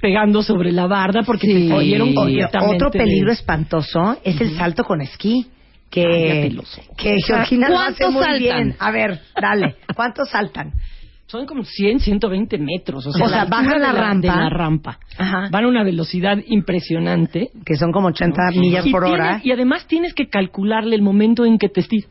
pegando 0.00 0.42
sobre 0.42 0.72
la 0.72 0.86
barda 0.86 1.22
porque 1.24 1.46
Sí. 1.46 1.68
se 1.68 1.74
jodieron 1.74 2.08
Oye, 2.08 2.14
completamente 2.14 2.74
Otro 2.76 2.90
peligro 2.90 3.32
espantoso 3.32 4.16
es 4.24 4.40
el 4.40 4.56
salto 4.56 4.82
con 4.84 5.00
esquí. 5.02 5.46
Que, 5.90 6.52
ojos. 6.56 6.80
que 6.96 7.16
Georgina 7.26 7.68
lo 7.68 7.78
hace 7.80 8.04
¿Cuántos 8.04 8.12
muy 8.12 8.22
saltan? 8.22 8.38
bien. 8.38 8.76
A 8.78 8.90
ver, 8.92 9.20
dale. 9.42 9.74
¿Cuántos 9.96 10.30
saltan? 10.30 10.70
Son 11.30 11.46
como 11.46 11.62
100, 11.64 12.00
120 12.00 12.58
metros. 12.58 13.06
O 13.06 13.12
sea, 13.12 13.24
O 13.24 13.28
sea, 13.28 13.44
la 13.44 13.44
bajan 13.44 13.80
la 13.80 13.92
rampa. 13.92 14.20
De 14.34 14.40
la 14.40 14.48
rampa. 14.50 14.98
Ajá. 15.16 15.48
Van 15.50 15.64
a 15.64 15.68
una 15.68 15.84
velocidad 15.84 16.36
impresionante. 16.46 17.50
Que 17.64 17.76
son 17.76 17.92
como 17.92 18.08
80 18.08 18.50
millas 18.56 18.86
y 18.86 18.90
por 18.90 19.04
tienes- 19.04 19.20
hora. 19.20 19.40
y 19.44 19.52
además 19.52 19.86
tienes 19.86 20.12
que 20.14 20.28
calcularle 20.28 20.96
el 20.96 21.02
momento 21.02 21.44
en 21.44 21.58
que 21.58 21.68
te 21.68 21.80
estiras. 21.80 22.10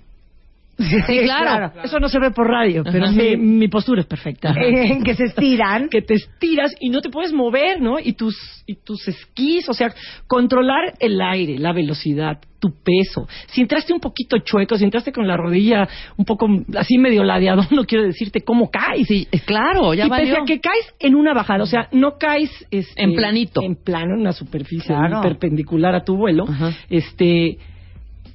Sí, 0.79 1.19
claro. 1.23 1.71
Eso 1.83 1.99
no 1.99 2.07
se 2.09 2.19
ve 2.19 2.31
por 2.31 2.47
radio, 2.47 2.83
pero 2.83 3.11
mi, 3.11 3.35
mi 3.37 3.67
postura 3.67 4.01
es 4.01 4.07
perfecta. 4.07 4.53
En 4.59 5.03
que 5.03 5.13
se 5.15 5.25
estiran. 5.25 5.89
que 5.89 6.01
te 6.01 6.13
estiras 6.15 6.73
y 6.79 6.89
no 6.89 7.01
te 7.01 7.09
puedes 7.09 7.33
mover, 7.33 7.81
¿no? 7.81 7.99
Y 7.99 8.13
tus, 8.13 8.35
y 8.65 8.75
tus 8.75 9.07
esquís, 9.07 9.67
o 9.69 9.73
sea, 9.73 9.93
controlar 10.27 10.93
el 10.99 11.19
aire, 11.21 11.57
la 11.57 11.73
velocidad, 11.73 12.39
tu 12.59 12.69
peso. 12.83 13.27
Si 13.47 13.61
entraste 13.61 13.93
un 13.93 13.99
poquito 13.99 14.37
chueco, 14.39 14.77
si 14.77 14.83
entraste 14.83 15.11
con 15.11 15.27
la 15.27 15.37
rodilla 15.37 15.87
un 16.17 16.25
poco 16.25 16.47
así 16.77 16.97
medio 16.97 17.23
ladeado, 17.23 17.63
no 17.71 17.85
quiero 17.85 18.05
decirte 18.05 18.41
cómo 18.41 18.69
caes. 18.69 19.07
Sí, 19.07 19.27
eh, 19.31 19.39
claro, 19.45 19.93
ya 19.93 20.05
y 20.05 20.09
pese 20.09 20.21
valió. 20.31 20.43
a 20.43 20.45
que 20.45 20.59
caes 20.59 20.93
en 20.99 21.15
una 21.15 21.33
bajada, 21.33 21.63
o 21.63 21.67
sea, 21.67 21.87
no 21.91 22.17
caes 22.17 22.51
este, 22.71 23.01
En 23.03 23.13
planito. 23.15 23.61
en 23.63 23.75
plano, 23.75 24.13
en 24.15 24.21
una 24.21 24.33
superficie 24.33 24.87
Claro. 24.87 25.21
perpendicular 25.21 25.93
a 25.95 26.03
tu 26.03 26.15
vuelo, 26.15 26.45
Ajá. 26.47 26.71
este 26.89 27.57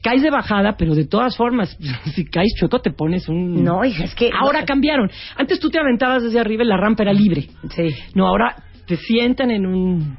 caes 0.05 0.23
de 0.23 0.31
bajada, 0.31 0.77
pero 0.77 0.95
de 0.95 1.07
todas 1.07 1.37
formas, 1.37 1.77
si 2.15 2.27
caes 2.27 2.55
chueco 2.59 2.81
te 2.81 2.91
pones 2.91 3.29
un 3.29 3.65
No, 3.65 3.85
hija, 3.85 4.05
es 4.05 4.15
que. 4.15 4.31
Ahora 4.39 4.65
cambiaron. 4.65 5.11
Antes 5.37 5.59
tú 5.59 5.71
te 5.71 5.79
aventabas 5.81 6.23
desde 6.23 6.39
arriba 6.39 6.63
y 6.63 6.67
la 6.67 6.77
rampa 6.77 7.03
era 7.03 7.13
libre. 7.13 7.49
Sí. 7.75 7.89
No, 8.15 8.29
ahora 8.29 8.55
te 8.87 8.97
sientan 8.97 9.51
en 9.51 9.67
un 9.67 10.17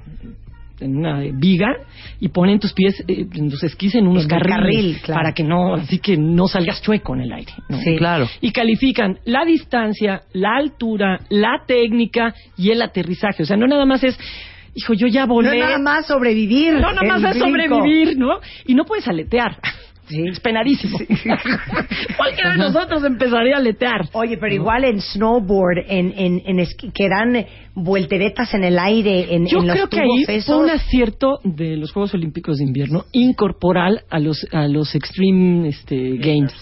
en 0.82 0.98
una 0.98 1.22
viga 1.34 1.68
y 2.20 2.28
ponen 2.30 2.60
tus 2.60 2.74
pies, 2.74 3.02
eh, 3.08 3.26
en 3.34 3.50
tus 3.50 3.64
esquís 3.64 3.96
en 3.96 4.08
unos 4.08 4.24
En 4.24 4.30
carriles 4.30 4.58
carril, 4.58 4.98
claro. 5.02 5.20
para 5.22 5.34
que 5.34 5.44
no, 5.44 5.76
así 5.76 6.00
que 6.00 6.18
no 6.18 6.48
salgas 6.48 6.82
chueco 6.82 7.16
en 7.16 7.22
el 7.22 7.32
aire. 7.32 7.54
¿no? 7.70 7.78
Sí. 7.80 7.96
Claro. 7.96 8.28
Y 8.42 8.52
califican 8.52 9.20
la 9.24 9.46
distancia, 9.46 10.24
la 10.34 10.58
altura, 10.58 11.22
la 11.30 11.64
técnica 11.66 12.34
y 12.58 12.72
el 12.72 12.82
aterrizaje. 12.82 13.44
O 13.44 13.46
sea, 13.46 13.56
no 13.56 13.68
nada 13.68 13.86
más 13.86 14.04
es, 14.04 14.20
hijo, 14.76 14.94
yo 14.94 15.08
ya 15.08 15.26
No 15.26 15.34
volé. 15.34 15.58
es 15.58 15.64
nada 15.66 15.78
más 15.80 16.06
sobrevivir. 16.06 16.74
No, 16.74 16.92
nada 16.94 17.18
más 17.20 17.36
es 17.36 17.42
sobrevivir, 17.42 18.18
¿no? 18.18 18.40
Y 18.68 18.76
no 18.76 18.86
puedes 18.86 19.08
aletear. 19.08 19.58
Sí. 20.08 20.22
Es 20.32 20.40
penadísimo. 20.40 21.00
Cualquiera 22.18 22.52
de 22.52 22.58
nosotros 22.58 23.04
empezaría 23.04 23.56
a 23.56 23.58
aletear. 23.58 24.08
Oye, 24.14 24.38
pero 24.38 24.54
igual 24.54 24.84
en 24.84 25.02
snowboard, 25.02 25.80
en, 25.88 26.14
en, 26.16 26.42
en 26.46 26.60
esquí, 26.60 26.92
que 26.92 27.08
dan 27.10 27.44
vuelteretas 27.74 28.54
en 28.54 28.64
el 28.66 28.78
aire, 28.78 29.34
en, 29.34 29.48
Yo 29.48 29.60
en 29.62 29.68
los 29.68 29.76
creo 29.76 29.90
que 29.90 30.00
ahí 30.02 30.24
fue 30.26 30.36
esos. 30.36 30.62
un 30.64 30.70
acierto 30.70 31.40
de 31.44 31.76
los 31.78 31.92
Juegos 31.92 32.14
Olímpicos 32.14 32.58
de 32.58 32.66
Invierno 32.66 33.06
incorporar 33.14 34.04
a 34.12 34.20
los 34.20 34.46
a 34.52 34.68
los 34.68 34.94
Extreme 34.94 35.70
este, 35.70 36.18
Games. 36.18 36.54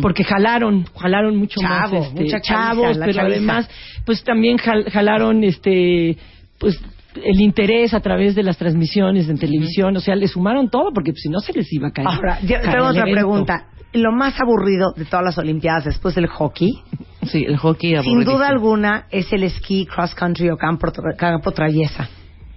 Porque 0.00 0.22
jalaron, 0.22 0.84
jalaron 0.96 1.36
mucho 1.36 1.60
Chavo, 1.60 2.00
más 2.00 2.12
este, 2.20 2.40
chavos, 2.42 2.96
pero 3.04 3.22
además, 3.22 3.68
pues 4.06 4.22
también 4.22 4.56
jal- 4.56 4.88
jalaron 4.88 5.42
este, 5.44 6.16
pues 6.60 6.80
el 7.14 7.40
interés 7.40 7.94
a 7.94 8.00
través 8.00 8.34
de 8.34 8.42
las 8.42 8.56
transmisiones 8.58 9.28
en 9.28 9.38
televisión, 9.38 9.96
o 9.96 10.00
sea, 10.00 10.14
le 10.14 10.28
sumaron 10.28 10.68
todo 10.70 10.90
porque 10.92 11.12
pues, 11.12 11.22
si 11.22 11.28
no 11.28 11.40
se 11.40 11.52
les 11.52 11.72
iba 11.72 11.88
a 11.88 11.90
caer. 11.92 12.08
Ahora, 12.08 12.38
yo 12.42 12.48
caer 12.60 12.62
tengo 12.72 12.86
otra 12.86 13.00
evento. 13.02 13.14
pregunta. 13.14 13.66
Lo 13.94 14.12
más 14.12 14.38
aburrido 14.38 14.92
de 14.94 15.06
todas 15.06 15.24
las 15.24 15.38
Olimpiadas 15.38 15.86
después 15.86 16.14
del 16.14 16.26
hockey, 16.26 16.72
Sí, 17.22 17.44
el 17.46 17.56
hockey 17.56 17.90
sin 17.90 17.98
aburridísimo. 17.98 18.32
duda 18.36 18.48
alguna, 18.48 19.06
es 19.10 19.32
el 19.32 19.42
esquí 19.42 19.86
cross 19.86 20.14
country 20.14 20.50
o 20.50 20.56
campo, 20.56 20.86
campo 21.16 21.50
traviesa. 21.52 22.08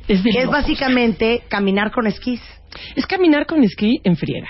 Es, 0.07 0.21
es 0.25 0.47
básicamente 0.47 1.43
caminar 1.49 1.91
con 1.91 2.05
esquís. 2.07 2.41
es 2.95 3.05
caminar 3.07 3.45
con 3.45 3.63
esquí 3.63 3.99
en 4.03 4.15
friega, 4.17 4.47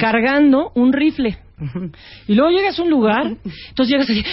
cargando 0.00 0.70
un 0.74 0.92
rifle. 0.92 1.38
Y 2.28 2.34
luego 2.34 2.50
llegas 2.50 2.78
a 2.78 2.82
un 2.82 2.90
lugar, 2.90 3.26
entonces 3.68 3.88
llegas 3.88 4.08
así, 4.10 4.24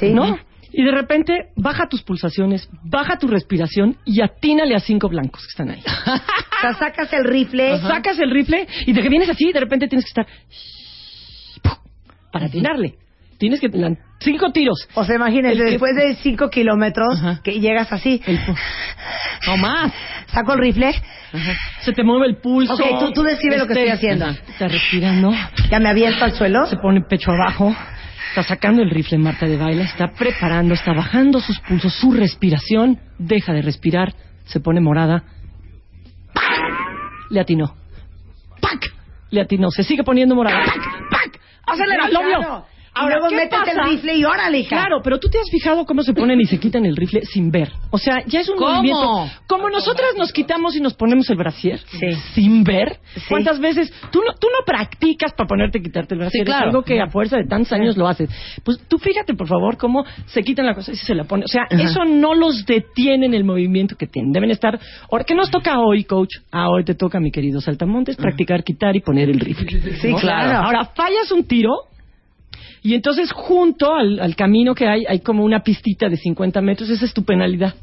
Sí. 0.00 0.10
¿no? 0.12 0.38
Y 0.72 0.82
de 0.84 0.90
repente 0.90 1.50
baja 1.56 1.86
tus 1.88 2.02
pulsaciones, 2.02 2.68
baja 2.84 3.18
tu 3.18 3.26
respiración 3.28 3.96
y 4.04 4.22
atínale 4.22 4.74
a 4.74 4.80
cinco 4.80 5.08
blancos 5.08 5.42
que 5.42 5.48
están 5.50 5.70
ahí. 5.70 5.82
O 6.62 6.64
sea, 6.64 6.74
sacas 6.74 7.12
el 7.12 7.24
rifle. 7.24 7.76
Sacas 7.80 8.18
el 8.20 8.30
rifle 8.30 8.68
y 8.86 8.92
de 8.92 9.02
que 9.02 9.08
vienes 9.08 9.28
así, 9.28 9.50
de 9.52 9.58
repente 9.58 9.88
tienes 9.88 10.04
que 10.04 10.10
estar 10.10 10.26
para 12.32 12.46
atinarle. 12.46 12.94
Tienes 13.38 13.58
que 13.60 13.68
cinco 14.20 14.52
tiros. 14.52 14.86
O 14.94 15.04
sea, 15.04 15.16
imagínense, 15.16 15.52
El 15.58 15.64
que- 15.64 15.70
después 15.72 15.96
de 15.96 16.14
cinco 16.22 16.48
kilómetros, 16.50 17.18
Ajá. 17.18 17.40
que 17.42 17.58
llegas 17.58 17.92
así, 17.92 18.22
No 19.48 19.56
más. 19.56 19.92
saco 20.28 20.52
el 20.52 20.60
rifle, 20.60 20.92
Se 21.80 21.92
te 21.92 22.04
mueve 22.04 22.26
el 22.26 22.36
pulso. 22.36 22.74
Ok, 22.74 22.80
tú- 23.00 23.12
tú 23.12 23.22
describe 23.24 23.58
lo 23.58 23.66
que 23.66 23.72
estoy 23.72 23.88
haciendo. 23.88 24.28
Está 24.28 24.68
respirando. 24.68 25.32
Ya 25.70 25.80
me 25.80 25.88
aviento 25.88 26.24
al 26.24 26.32
suelo. 26.32 26.66
Se 26.66 26.76
pone 26.76 27.00
pecho 27.00 27.32
abajo. 27.32 27.74
Está 28.30 28.42
sacando 28.42 28.82
el 28.82 28.90
rifle 28.90 29.18
Marta 29.18 29.46
de 29.46 29.56
baile. 29.56 29.82
Está 29.84 30.12
preparando. 30.12 30.74
Está 30.74 30.92
bajando 30.92 31.40
sus 31.40 31.58
pulsos, 31.60 31.94
su 31.94 32.12
respiración. 32.12 32.98
Deja 33.18 33.52
de 33.52 33.62
respirar. 33.62 34.14
Se 34.44 34.60
pone 34.60 34.80
morada. 34.80 35.24
¡Pac! 36.32 36.44
Le 37.30 37.40
atinó. 37.40 37.76
¡Pac! 38.60 38.92
Le 39.30 39.42
atinó. 39.42 39.70
Se 39.70 39.82
sigue 39.82 40.02
poniendo 40.02 40.34
morada. 40.34 40.64
¡Pac! 40.64 41.10
¡Pac! 41.10 41.40
¡Acelera! 41.66 42.08
¡Lo 42.08 42.22
vio! 42.24 42.66
Claro. 42.92 43.08
Y 43.08 43.10
luego 43.10 43.28
¿qué 43.28 43.36
métete 43.36 43.70
el 43.70 43.90
rifle 43.90 44.14
y 44.16 44.24
órale, 44.24 44.58
hija. 44.58 44.76
Claro, 44.76 45.00
pero 45.02 45.18
tú 45.18 45.28
te 45.28 45.38
has 45.38 45.48
fijado 45.50 45.84
cómo 45.84 46.02
se 46.02 46.12
ponen 46.12 46.40
y 46.40 46.44
se 46.44 46.58
quitan 46.58 46.84
el 46.86 46.96
rifle 46.96 47.22
sin 47.24 47.50
ver. 47.50 47.70
O 47.90 47.98
sea, 47.98 48.22
ya 48.26 48.40
es 48.40 48.48
un 48.48 48.56
¿Cómo? 48.56 48.74
movimiento. 48.74 49.30
Como 49.46 49.70
nosotras 49.70 50.10
nos 50.16 50.32
quitamos 50.32 50.76
y 50.76 50.80
nos 50.80 50.94
ponemos 50.94 51.28
el 51.30 51.36
brasier 51.36 51.78
Sí. 51.78 52.12
sin 52.34 52.64
ver. 52.64 52.98
Sí. 53.14 53.20
¿Cuántas 53.28 53.58
veces 53.60 53.92
tú 54.10 54.20
no, 54.26 54.34
tú 54.34 54.48
no 54.48 54.64
practicas 54.64 55.32
para 55.34 55.46
ponerte 55.46 55.78
y 55.78 55.82
quitarte 55.82 56.14
el 56.14 56.20
brasier? 56.20 56.44
Sí, 56.44 56.46
claro. 56.46 56.62
Es 56.64 56.68
algo 56.68 56.82
que 56.82 57.00
a 57.00 57.06
fuerza 57.08 57.36
de 57.36 57.44
tantos 57.46 57.72
años 57.72 57.96
lo 57.96 58.06
haces. 58.08 58.28
Pues 58.64 58.78
tú 58.88 58.98
fíjate, 58.98 59.34
por 59.34 59.48
favor, 59.48 59.76
cómo 59.76 60.04
se 60.26 60.42
quitan 60.42 60.66
la 60.66 60.74
cosa 60.74 60.92
y 60.92 60.96
se 60.96 61.14
la 61.14 61.24
ponen. 61.24 61.44
O 61.44 61.48
sea, 61.48 61.66
eso 61.70 62.04
no 62.04 62.34
los 62.34 62.64
detiene 62.66 63.26
en 63.26 63.34
el 63.34 63.44
movimiento 63.44 63.96
que 63.96 64.06
tienen. 64.06 64.32
Deben 64.32 64.50
estar. 64.50 64.78
Ahora, 65.10 65.24
¿qué 65.24 65.34
nos 65.34 65.50
toca 65.50 65.78
hoy, 65.80 66.04
coach? 66.04 66.30
Ah, 66.50 66.68
hoy 66.70 66.84
te 66.84 66.94
toca, 66.94 67.20
mi 67.20 67.30
querido 67.30 67.60
Saltamontes, 67.60 68.16
practicar, 68.16 68.62
quitar 68.64 68.94
y 68.96 69.00
poner 69.00 69.30
el 69.30 69.40
rifle. 69.40 69.80
Sí, 70.00 70.10
¿no? 70.12 70.18
claro. 70.18 70.66
Ahora, 70.66 70.84
fallas 70.94 71.30
un 71.32 71.44
tiro 71.44 71.70
y 72.82 72.94
entonces 72.94 73.30
junto 73.32 73.94
al, 73.94 74.18
al 74.18 74.34
camino 74.34 74.74
que 74.74 74.86
hay, 74.86 75.04
hay 75.06 75.20
como 75.20 75.44
una 75.44 75.62
pistita 75.62 76.08
de 76.08 76.16
50 76.16 76.60
metros, 76.60 76.90
esa 76.90 77.04
es 77.04 77.14
tu 77.14 77.24
penalidad. 77.24 77.74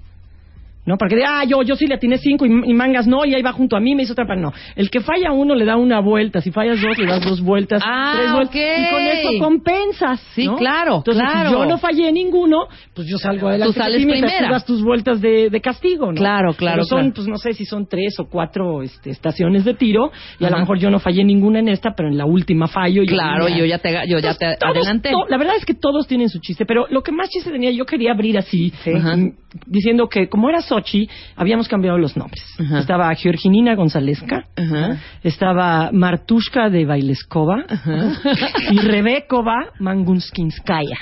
¿No? 0.90 0.98
Para 0.98 1.10
que 1.10 1.18
diga, 1.18 1.42
ah, 1.42 1.44
yo, 1.46 1.62
yo 1.62 1.76
sí 1.76 1.86
le 1.86 1.94
atiné 1.94 2.18
cinco 2.18 2.48
y, 2.48 2.50
y 2.50 2.74
mangas 2.74 3.06
no, 3.06 3.24
y 3.24 3.36
ahí 3.36 3.44
va 3.44 3.52
junto 3.52 3.78
a 3.78 3.80
mí, 3.80 3.94
me 3.94 4.02
hizo 4.02 4.14
otra 4.14 4.26
para 4.26 4.42
no. 4.42 4.52
El 4.76 4.90
que 4.90 5.02
falla 5.02 5.32
uno 5.32 5.54
le 5.54 5.64
da 5.64 5.76
una 5.78 6.00
vuelta, 6.00 6.42
si 6.42 6.50
fallas 6.52 6.82
dos 6.82 6.98
le 6.98 7.06
das 7.06 7.24
dos 7.24 7.42
vueltas, 7.42 7.84
Ah, 7.86 8.14
tres 8.18 8.32
vueltas, 8.34 8.56
y 8.56 8.90
con 8.92 9.02
eso 9.04 9.30
compensas. 9.40 10.20
Sí, 10.34 10.46
¿no? 10.48 10.56
claro, 10.56 10.98
Entonces, 10.98 11.24
claro. 11.24 11.50
si 11.50 11.56
yo 11.56 11.66
no 11.66 11.78
fallé 11.78 12.12
ninguno, 12.12 12.68
pues 12.96 13.08
yo 13.08 13.18
salgo 13.20 13.50
adelante. 13.50 13.74
Tú 13.76 13.80
sales 13.80 14.00
de 14.04 14.12
primera. 14.12 14.48
tú 14.48 14.52
das 14.54 14.66
tus 14.66 14.84
vueltas 14.84 15.22
de, 15.22 15.52
de 15.52 15.62
castigo, 15.62 16.08
¿no? 16.08 16.16
Claro, 16.18 16.54
claro, 16.54 16.78
Pero 16.78 16.86
son, 16.86 17.00
claro. 17.00 17.14
pues 17.16 17.28
no 17.28 17.38
sé 17.38 17.54
si 17.54 17.66
son 17.66 17.88
tres 17.88 18.20
o 18.20 18.26
cuatro 18.28 18.82
este, 18.82 19.12
estaciones 19.12 19.66
de 19.66 19.76
tiro, 19.76 20.12
y 20.40 20.46
a 20.46 20.50
lo 20.50 20.58
mejor 20.58 20.80
yo 20.80 20.90
no 20.90 20.98
fallé 21.00 21.24
ninguna 21.24 21.60
en 21.60 21.70
esta, 21.70 21.92
pero 21.96 22.10
en 22.10 22.18
la 22.18 22.26
última 22.26 22.68
fallo. 22.68 23.04
y 23.04 23.06
Claro, 23.06 23.48
yo 23.48 23.64
ya 23.66 23.78
te, 23.78 23.92
yo 24.08 24.18
ya 24.18 24.34
te 24.34 24.46
entonces, 24.54 24.60
todos- 24.60 24.76
adelanté. 24.78 25.12
to- 25.12 25.28
la 25.30 25.38
verdad 25.38 25.54
es 25.58 25.66
que 25.66 25.76
todos 25.76 26.08
tienen 26.08 26.30
su 26.30 26.40
chiste, 26.40 26.66
pero 26.66 26.88
lo 26.90 27.04
que 27.04 27.12
más 27.12 27.30
chiste 27.30 27.52
tenía, 27.52 27.70
yo 27.72 27.86
quería 27.86 28.12
abrir 28.14 28.38
así, 28.40 28.74
Sí. 28.84 28.92
Mm, 28.92 29.34
diciendo 29.68 30.08
que 30.10 30.30
como 30.30 30.50
era 30.50 30.62
Sochi, 30.80 31.10
habíamos 31.36 31.68
cambiado 31.68 31.98
los 31.98 32.16
nombres. 32.16 32.44
Ajá. 32.60 32.80
Estaba 32.80 33.14
Georginina 33.16 33.76
Gonzalesca, 33.76 34.46
Ajá. 34.56 34.98
estaba 35.24 35.90
Martushka 35.92 36.70
de 36.70 36.86
Baileskova 36.86 37.66
y 38.72 38.78
Rebekova 38.80 39.56
Mangunskinskaya. 39.80 40.98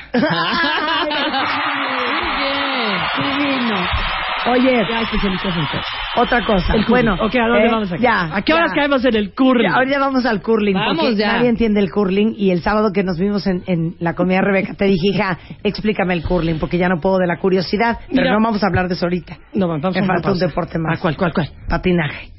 Divino. 3.18 3.88
Oye, 4.52 4.72
Ya 4.90 6.22
otra 6.22 6.46
cosa. 6.46 6.74
El 6.74 6.86
bueno, 6.86 7.14
Ok, 7.14 7.36
¿a 7.36 7.48
dónde 7.48 7.68
eh, 7.68 7.72
vamos 7.72 7.92
aquí? 7.92 8.02
Ya. 8.04 8.36
¿A 8.36 8.42
qué 8.42 8.54
horas 8.54 8.72
ya. 8.72 8.76
caemos 8.82 9.06
en 9.06 9.16
el 9.16 9.34
curling? 9.34 9.70
Ya, 9.70 9.76
ahorita 9.76 10.00
vamos 10.00 10.26
al 10.26 10.42
curling. 10.42 10.74
Vamos 10.74 10.98
porque 11.00 11.16
ya. 11.16 11.34
Nadie 11.34 11.50
entiende 11.50 11.80
el 11.80 11.92
curling. 11.92 12.34
Y 12.38 12.52
el 12.52 12.62
sábado 12.62 12.90
que 12.94 13.04
nos 13.04 13.20
vimos 13.20 13.46
en, 13.48 13.64
en 13.68 13.96
la 14.00 14.14
comida 14.16 14.42
Rebeca, 14.42 14.74
te 14.74 14.86
dije, 14.86 15.10
hija, 15.14 15.38
explícame 15.64 16.14
el 16.16 16.24
curling, 16.24 16.60
porque 16.60 16.78
ya 16.78 16.90
no 16.90 17.00
puedo 17.00 17.18
de 17.18 17.28
la 17.28 17.38
curiosidad. 17.38 18.00
Pero 18.10 18.22
Mira. 18.24 18.34
no 18.38 18.44
vamos 18.44 18.64
a 18.64 18.68
hablar 18.68 18.88
de 18.88 18.96
eso 18.96 19.06
ahorita. 19.06 19.38
No, 19.54 19.68
vamos 19.68 19.94
Me 19.96 20.02
a 20.02 20.06
falta 20.08 20.32
un 20.32 20.40
deporte 20.40 20.80
más. 20.80 20.98
¿A 20.98 21.02
cuál, 21.02 21.16
cuál, 21.18 21.34
cuál? 21.34 21.50
Patinaje. 21.70 22.30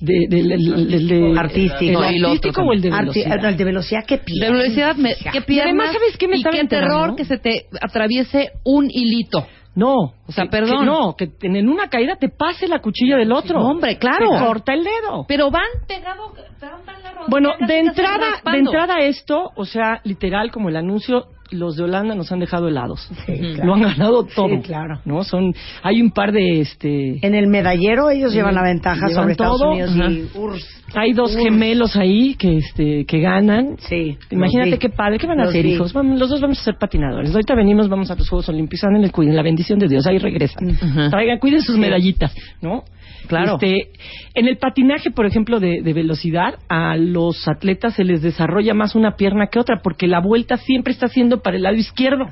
De, 0.00 0.26
de, 0.28 0.42
de- 0.42 0.56
de- 0.98 0.98
de- 1.32 1.38
Artístico. 1.38 2.02
¿El 2.02 2.24
artístico 2.24 2.62
o 2.62 2.72
el 2.72 2.80
de 2.82 2.90
Arti- 2.90 2.98
velocidad? 3.22 3.36
no, 3.40 3.48
el 3.48 3.56
de 3.56 3.64
velocidad, 3.64 4.04
qué 4.04 4.18
pierna. 4.18 4.46
De 4.46 4.52
velocidad, 4.62 4.96
me, 4.96 5.14
qué 5.14 5.38
Y 5.38 5.40
piernas. 5.42 5.66
además, 5.66 5.92
¿sabes 5.92 6.16
qué 6.18 6.26
me 6.28 6.36
y 6.38 6.42
qué 6.42 6.64
terror 6.66 7.14
que 7.14 7.24
se 7.24 7.38
te 7.38 7.66
atraviese 7.80 8.50
un 8.64 8.88
hilito. 8.90 9.46
No, 9.74 9.94
O 10.26 10.32
sea, 10.32 10.44
que- 10.44 10.50
perdón. 10.50 10.80
que 10.80 10.84
no, 10.86 11.16
que 11.16 11.30
en 11.42 11.68
una 11.68 11.88
caída 11.88 12.16
te 12.16 12.28
pase 12.28 12.68
la 12.68 12.80
cuchilla 12.80 13.16
del 13.16 13.32
otro. 13.32 13.58
Hombre, 13.60 13.96
claro. 13.98 14.30
Te 14.30 14.44
corta 14.44 14.74
el 14.74 14.84
dedo. 14.84 15.24
Pero 15.26 15.50
van 15.50 15.64
pegados, 15.88 16.32
van 16.60 16.84
van 16.84 17.02
la 17.02 17.10
rodilla, 17.12 17.26
Bueno, 17.28 17.50
de 17.58 17.78
entrada, 17.78 18.26
de 18.52 18.58
entrada 18.58 18.98
esto, 19.00 19.50
o 19.56 19.64
sea, 19.64 20.00
literal 20.04 20.50
como 20.50 20.68
el 20.68 20.76
anuncio, 20.76 21.24
los 21.52 21.76
de 21.76 21.84
Holanda 21.84 22.14
nos 22.14 22.30
han 22.32 22.40
dejado 22.40 22.68
helados. 22.68 23.08
Sí, 23.26 23.38
claro. 23.38 23.64
Lo 23.64 23.74
han 23.74 23.82
ganado 23.82 24.24
todo. 24.24 24.48
Sí, 24.48 24.60
claro. 24.62 25.00
No, 25.04 25.22
son, 25.24 25.54
hay 25.82 26.02
un 26.02 26.10
par 26.10 26.32
de, 26.32 26.60
este, 26.60 27.24
En 27.24 27.34
el 27.34 27.46
medallero 27.46 28.10
ellos 28.10 28.32
llevan 28.32 28.54
la 28.54 28.62
ventaja 28.62 29.06
llevan 29.06 29.14
sobre 29.14 29.32
Estados 29.32 29.60
todo, 29.60 29.70
Unidos 29.72 29.90
ajá. 29.94 30.10
y 30.10 30.28
URSS. 30.34 30.86
hay 30.94 31.12
dos 31.12 31.36
gemelos 31.36 31.96
ahí 31.96 32.34
que, 32.34 32.56
este, 32.58 33.04
que 33.04 33.20
ganan. 33.20 33.76
Sí. 33.78 34.16
Imagínate 34.30 34.78
qué 34.78 34.88
padre, 34.88 35.18
¿qué 35.18 35.26
van 35.26 35.40
a 35.40 35.44
Los 35.44 35.50
hacer, 35.50 35.64
vi. 35.64 35.74
hijos? 35.74 35.92
Vamos, 35.92 36.18
los 36.18 36.28
dos 36.28 36.40
vamos 36.40 36.58
a 36.60 36.64
ser 36.64 36.74
patinadores. 36.78 37.30
Ahorita 37.30 37.54
venimos, 37.54 37.88
vamos 37.88 38.10
a 38.10 38.14
los 38.14 38.28
Juegos 38.28 38.48
Olímpicos, 38.48 38.88
en 38.94 39.04
el 39.04 39.12
cuiden, 39.12 39.36
la 39.36 39.42
bendición 39.42 39.78
de 39.78 39.88
Dios, 39.88 40.06
ahí 40.06 40.18
regresan. 40.18 40.70
Ajá. 40.70 41.10
Traigan, 41.10 41.38
cuiden 41.38 41.62
sus 41.62 41.76
medallitas, 41.76 42.34
¿no? 42.60 42.84
Claro. 43.28 43.54
Este, 43.54 43.90
en 44.34 44.48
el 44.48 44.58
patinaje, 44.58 45.10
por 45.10 45.26
ejemplo, 45.26 45.60
de, 45.60 45.80
de 45.82 45.92
velocidad, 45.92 46.54
a 46.68 46.96
los 46.96 47.46
atletas 47.48 47.94
se 47.94 48.04
les 48.04 48.22
desarrolla 48.22 48.74
más 48.74 48.94
una 48.94 49.16
pierna 49.16 49.46
que 49.46 49.58
otra, 49.58 49.80
porque 49.82 50.06
la 50.06 50.20
vuelta 50.20 50.56
siempre 50.56 50.92
está 50.92 51.08
siendo 51.08 51.40
para 51.42 51.56
el 51.56 51.62
lado 51.62 51.76
izquierdo. 51.76 52.26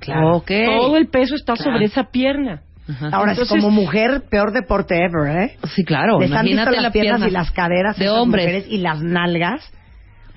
Claro. 0.00 0.42
Todo 0.46 0.96
el 0.96 1.08
peso 1.08 1.34
está 1.34 1.54
Claro. 1.54 1.72
sobre 1.72 1.86
esa 1.86 2.04
pierna. 2.10 2.60
Ajá. 2.88 3.08
Ahora, 3.12 3.32
Entonces- 3.32 3.56
como 3.56 3.70
mujer, 3.70 4.22
peor 4.30 4.52
deporte 4.52 4.94
ever, 4.96 5.36
¿eh? 5.42 5.56
Sí, 5.74 5.84
claro. 5.84 6.20
Les 6.20 6.30
han 6.30 6.44
visto 6.44 6.52
Imagínate 6.62 6.76
las 6.76 6.82
la 6.82 6.90
piernas 6.92 7.20
pierna 7.20 7.28
y 7.28 7.30
las 7.32 7.50
caderas 7.50 7.98
de 7.98 8.08
hombres. 8.10 8.44
mujeres 8.46 8.66
y 8.70 8.78
las 8.78 9.02
nalgas. 9.02 9.72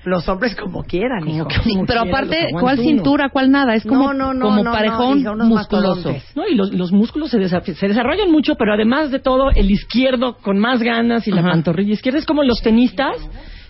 Los 0.04 0.26
hombres 0.28 0.56
como 0.56 0.82
quieran, 0.82 1.28
hijo. 1.28 1.46
Como 1.64 1.84
pero 1.86 2.00
aparte, 2.00 2.48
¿cuál 2.58 2.78
cintura, 2.78 3.28
cuál 3.28 3.50
nada? 3.50 3.74
Es 3.74 3.84
como, 3.84 4.12
No, 4.12 4.14
no, 4.14 4.34
no, 4.34 4.46
como 4.46 4.64
parejón 4.72 5.18
hija, 5.20 5.34
musculoso. 5.34 6.14
¿no? 6.34 6.48
Y 6.48 6.54
los, 6.54 6.72
los 6.72 6.90
músculos 6.92 7.30
se, 7.30 7.38
desa- 7.38 7.62
se 7.62 7.88
desarrollan 7.88 8.30
mucho, 8.32 8.54
pero 8.54 8.72
además 8.72 9.10
de 9.10 9.18
todo, 9.18 9.50
el 9.50 9.70
izquierdo 9.70 10.36
con 10.38 10.58
más 10.58 10.82
ganas 10.82 11.28
y 11.28 11.30
la 11.32 11.42
pantorrilla 11.42 11.92
izquierda 11.92 12.18
es 12.18 12.26
como 12.26 12.42
los 12.42 12.60
tenistas 12.62 13.16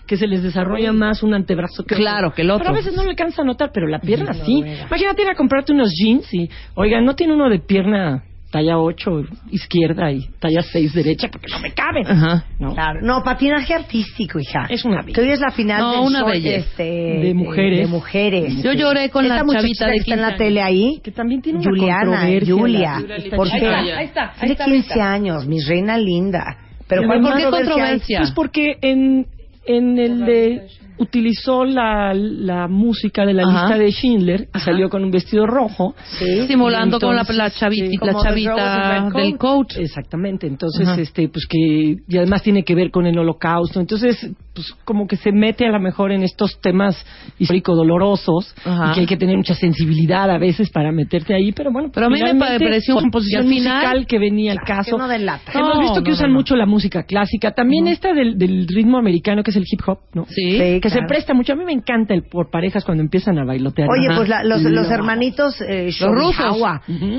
que 0.07 0.17
se 0.17 0.27
les 0.27 0.41
desarrolla 0.43 0.91
más 0.93 1.21
un 1.23 1.33
antebrazo 1.33 1.83
que 1.83 1.95
Claro, 1.95 2.33
que 2.33 2.41
el 2.41 2.51
otro. 2.51 2.63
Pero 2.65 2.73
a 2.75 2.77
veces 2.77 2.95
no 2.95 3.03
le 3.03 3.09
alcanza 3.11 3.41
a 3.41 3.45
notar, 3.45 3.71
pero 3.73 3.87
la 3.87 3.99
pierna 3.99 4.33
sí. 4.33 4.63
Imagínate 4.87 5.21
ir 5.23 5.29
a 5.29 5.35
comprarte 5.35 5.71
unos 5.73 5.89
jeans 5.93 6.33
y, 6.33 6.49
oiga, 6.75 6.99
no 7.01 7.15
tiene 7.15 7.33
uno 7.33 7.49
de 7.49 7.59
pierna 7.59 8.23
talla 8.51 8.77
8 8.77 9.23
izquierda 9.51 10.11
y 10.11 10.27
talla 10.39 10.61
6 10.61 10.93
derecha 10.93 11.29
porque 11.31 11.47
no 11.51 11.59
me 11.59 11.71
caben. 11.71 12.05
Ajá. 12.05 12.45
¿no? 12.59 12.73
Claro. 12.73 12.99
No, 13.01 13.23
patinaje 13.23 13.73
artístico, 13.73 14.39
hija. 14.39 14.67
Es 14.69 14.83
una 14.85 15.01
belleza. 15.01 15.15
Que 15.15 15.21
hoy 15.27 15.31
es 15.33 15.39
la 15.39 15.51
final 15.51 15.79
No, 15.81 15.91
del 15.91 15.99
una 16.01 16.23
belleza. 16.25 16.57
este, 16.67 16.83
De 16.83 17.33
mujeres. 17.33 17.79
De, 17.79 17.87
mujeres. 17.87 18.61
Yo 18.63 18.73
lloré 18.73 19.09
con 19.09 19.23
Esta 19.25 19.37
la 19.37 19.43
muchachita 19.43 19.85
chavita 19.85 19.87
de 19.87 19.91
que 19.93 19.97
está 19.99 20.13
en 20.13 20.19
15 20.19 20.31
la 20.31 20.37
tele 20.37 20.61
ahí. 20.61 20.99
Que 21.03 21.11
también 21.11 21.41
tiene 21.41 21.59
una 21.59 21.69
Juliana, 21.69 22.03
controversia, 22.05 22.53
Julia. 22.55 23.03
¿Por 23.35 23.47
qué? 23.49 23.67
Ahí 23.67 23.85
está, 23.87 23.97
ahí 23.97 24.05
está, 24.05 24.21
ahí 24.23 24.39
Tiene 24.39 24.51
está, 24.53 24.65
15 24.65 24.71
ahí 24.93 24.99
está. 24.99 25.11
años, 25.13 25.47
mi 25.47 25.59
reina 25.61 25.97
linda. 25.97 26.57
Pero 26.87 27.03
Y 27.03 27.05
¿cuál 27.05 27.19
además- 27.19 27.31
¿Por 27.31 27.41
qué 27.41 27.49
controversia? 27.65 28.17
Pues 28.19 28.31
porque 28.31 28.77
en, 28.81 29.27
en 29.65 29.97
el 29.97 30.25
de 30.25 30.67
utilizó 31.01 31.65
la, 31.65 32.13
la 32.13 32.67
música 32.67 33.25
de 33.25 33.33
la 33.33 33.43
Ajá. 33.43 33.61
lista 33.67 33.77
de 33.77 33.91
Schindler 33.91 34.47
y 34.55 34.59
salió 34.59 34.89
con 34.89 35.03
un 35.03 35.11
vestido 35.11 35.45
rojo. 35.47 35.95
Sí. 36.19 36.47
Simulando 36.47 36.99
con 36.99 37.15
la, 37.15 37.21
Entonces, 37.21 37.37
la 37.37 37.49
chavita, 37.51 38.33
sí. 38.33 38.55
la 38.55 39.09
del 39.13 39.37
coach. 39.37 39.77
Exactamente, 39.77 40.47
entonces, 40.47 40.87
Ajá. 40.87 41.01
este, 41.01 41.27
pues 41.29 41.45
que, 41.49 41.97
y 42.07 42.17
además 42.17 42.43
tiene 42.43 42.63
que 42.63 42.75
ver 42.75 42.91
con 42.91 43.05
el 43.05 43.17
holocausto, 43.17 43.79
entonces, 43.79 44.29
pues 44.53 44.73
como 44.85 45.07
que 45.07 45.15
se 45.17 45.31
mete 45.31 45.65
a 45.65 45.71
lo 45.71 45.79
mejor 45.79 46.11
en 46.11 46.23
estos 46.23 46.59
temas 46.61 46.95
histórico 47.39 47.73
dolorosos, 47.75 48.53
Ajá. 48.63 48.91
y 48.91 48.93
que 48.93 48.99
hay 49.01 49.05
que 49.07 49.17
tener 49.17 49.37
mucha 49.37 49.55
sensibilidad 49.55 50.29
a 50.29 50.37
veces 50.37 50.69
para 50.69 50.91
meterte 50.91 51.33
ahí, 51.33 51.51
pero 51.51 51.71
bueno, 51.71 51.89
Pero 51.93 52.07
a 52.07 52.09
mí 52.09 52.19
me 52.21 52.35
pareció 52.35 52.95
un- 52.95 53.01
composición 53.03 53.47
final- 53.47 53.77
musical 53.81 54.05
que 54.07 54.19
venía 54.19 54.51
al 54.51 54.59
caso. 54.59 54.91
que 54.95 55.01
no 55.01 55.07
delata. 55.07 55.51
Hemos 55.53 55.75
No, 55.75 55.81
visto 55.81 56.03
que 56.03 56.09
no, 56.11 56.15
usan 56.15 56.31
mucho 56.31 56.55
la 56.55 56.65
música 56.65 57.03
clásica, 57.03 57.51
también 57.51 57.87
esta 57.87 58.13
del, 58.13 58.37
del 58.37 58.67
ritmo 58.67 58.97
americano 58.97 59.41
que 59.43 59.51
es 59.51 59.57
el 59.57 59.63
hip 59.71 59.81
hop, 59.87 59.99
¿no? 60.13 60.25
Sí. 60.29 60.51
Sí, 60.51 60.79
Que 60.81 60.89
se 60.93 61.01
presta 61.07 61.33
mucho, 61.33 61.53
a 61.53 61.55
mí 61.55 61.63
me 61.65 61.71
encanta 61.73 62.13
el 62.13 62.23
por 62.23 62.49
parejas 62.49 62.83
cuando 62.85 63.03
empiezan 63.03 63.37
a 63.39 63.45
bailotear. 63.45 63.87
Oye, 63.89 64.07
Ajá. 64.07 64.17
pues 64.17 64.29
la- 64.29 64.43
los, 64.43 64.61
Lo 64.61 64.69
los 64.69 64.89
hermanitos 64.91 65.59
eh, 65.61 65.85
Los 65.99 66.11
rusos. 66.11 66.57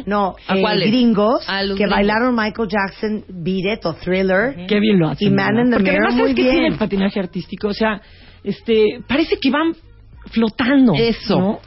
No, 0.07 0.35
¿A 0.49 0.57
eh, 0.57 0.87
gringos 0.89 1.49
A 1.49 1.61
que 1.61 1.67
gringos. 1.75 1.91
bailaron 1.91 2.35
Michael 2.35 2.69
Jackson 2.69 3.25
Beat 3.29 3.79
It 3.79 3.87
o 3.87 3.95
Thriller. 3.95 4.67
Qué 4.67 4.81
bien 4.81 4.99
lo 4.99 5.09
hacen. 5.09 5.29
Y 5.29 5.31
Man 5.31 5.59
in 5.59 5.71
the 5.71 5.77
Porque 5.77 5.91
Mirror, 5.93 6.07
además, 6.07 6.15
muy 6.15 6.23
¿sabes 6.31 6.35
qué 6.37 6.43
tiene 6.43 6.59
bien. 6.61 6.73
el 6.73 6.79
patinaje 6.79 7.21
artístico? 7.21 7.69
O 7.69 7.75
sea, 7.75 8.01
este, 8.45 9.01
parece 9.07 9.39
que 9.41 9.51
van 9.51 9.73
flotando. 10.31 10.95
Eso. 10.97 11.39
¿no? 11.39 11.59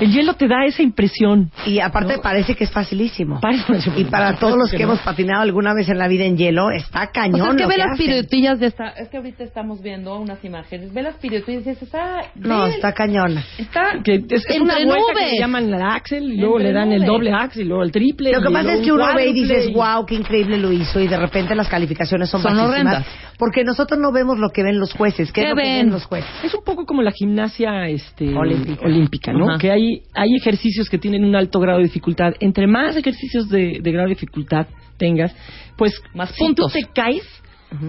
El 0.00 0.12
hielo 0.12 0.34
te 0.34 0.48
da 0.48 0.64
esa 0.66 0.82
impresión. 0.82 1.50
Y 1.66 1.78
aparte 1.80 2.18
parece 2.18 2.54
que 2.54 2.64
es 2.64 2.70
facilísimo. 2.70 3.40
Parece- 3.40 3.90
Y 3.96 4.04
para 4.04 4.34
todos 4.36 4.56
los 4.56 4.70
que, 4.70 4.78
que 4.78 4.84
no. 4.84 4.92
hemos 4.92 5.02
patinado 5.04 5.42
alguna 5.42 5.74
vez 5.74 5.88
en 5.88 5.98
la 5.98 6.08
vida 6.08 6.24
en 6.24 6.36
hielo, 6.36 6.70
está 6.70 7.04
O 7.04 7.12
cañón 7.12 7.40
sea, 7.40 7.50
es 7.50 7.56
que 7.56 7.62
lo 7.62 7.68
ve 7.68 7.74
que 7.74 7.78
las 7.80 7.90
hacen. 7.92 8.06
piruetillas 8.06 8.60
de 8.60 8.66
esta... 8.66 8.88
Es 8.90 9.08
que 9.08 9.16
ahorita 9.18 9.44
estamos 9.44 9.82
viendo 9.82 10.18
unas 10.18 10.42
imágenes. 10.44 10.92
Ve 10.92 11.02
las 11.02 11.16
piruetillas 11.16 11.62
y 11.66 11.68
dices, 11.70 11.82
está... 11.82 12.22
No, 12.34 12.64
ve, 12.64 12.70
está 12.70 12.92
cañona. 12.92 13.44
Está... 13.58 14.00
Que 14.02 14.14
es, 14.28 14.44
es 14.48 14.60
una 14.60 14.74
vuelta 14.84 15.12
que 15.18 15.30
le 15.32 15.38
llaman 15.38 15.64
el 15.72 15.82
axel 15.82 16.32
y 16.32 16.36
luego 16.38 16.56
Entre 16.58 16.72
le 16.72 16.78
dan 16.78 16.92
el 16.92 16.98
nubes. 17.00 17.08
doble 17.08 17.32
axel 17.32 17.62
y 17.62 17.68
luego 17.68 17.82
el 17.82 17.92
triple. 17.92 18.32
Lo 18.32 18.40
que 18.42 18.50
pasa 18.52 18.74
es 18.74 18.80
que 18.80 18.92
un 18.92 19.00
uno 19.00 19.14
ve 19.14 19.28
y 19.28 19.32
dices, 19.32 19.72
wow, 19.72 20.04
qué 20.06 20.14
increíble 20.14 20.58
lo 20.58 20.72
hizo, 20.72 21.00
y 21.00 21.06
de 21.08 21.16
repente 21.16 21.54
las 21.54 21.68
calificaciones 21.68 22.28
son, 22.30 22.42
Son 22.42 22.52
bajísimas. 22.56 22.70
horrendas. 22.72 23.06
Porque 23.42 23.64
nosotros 23.64 23.98
no 23.98 24.12
vemos 24.12 24.38
lo 24.38 24.50
que 24.50 24.62
ven 24.62 24.78
los 24.78 24.92
jueces. 24.92 25.32
¿Qué, 25.32 25.40
¿Qué 25.40 25.48
es 25.48 25.50
lo 25.50 25.56
que 25.56 25.62
ven? 25.62 25.86
ven 25.86 25.90
los 25.90 26.04
jueces? 26.04 26.30
Es 26.44 26.54
un 26.54 26.62
poco 26.62 26.86
como 26.86 27.02
la 27.02 27.10
gimnasia 27.10 27.88
este, 27.88 28.32
Olímpica. 28.38 28.86
olímpica, 28.86 29.32
¿no? 29.32 29.58
Que 29.58 29.72
hay, 29.72 30.02
hay 30.14 30.36
ejercicios 30.36 30.88
que 30.88 30.96
tienen 30.96 31.24
un 31.24 31.34
alto 31.34 31.58
grado 31.58 31.78
de 31.78 31.84
dificultad. 31.86 32.34
Entre 32.38 32.68
más 32.68 32.94
ejercicios 32.96 33.48
de, 33.48 33.80
de 33.82 33.90
grado 33.90 34.06
de 34.06 34.14
dificultad 34.14 34.68
tengas, 34.96 35.34
pues 35.76 36.00
Más 36.14 36.30
si 36.30 36.38
puntos. 36.38 36.72
tú 36.72 36.78
te 36.78 36.84
caes, 36.94 37.24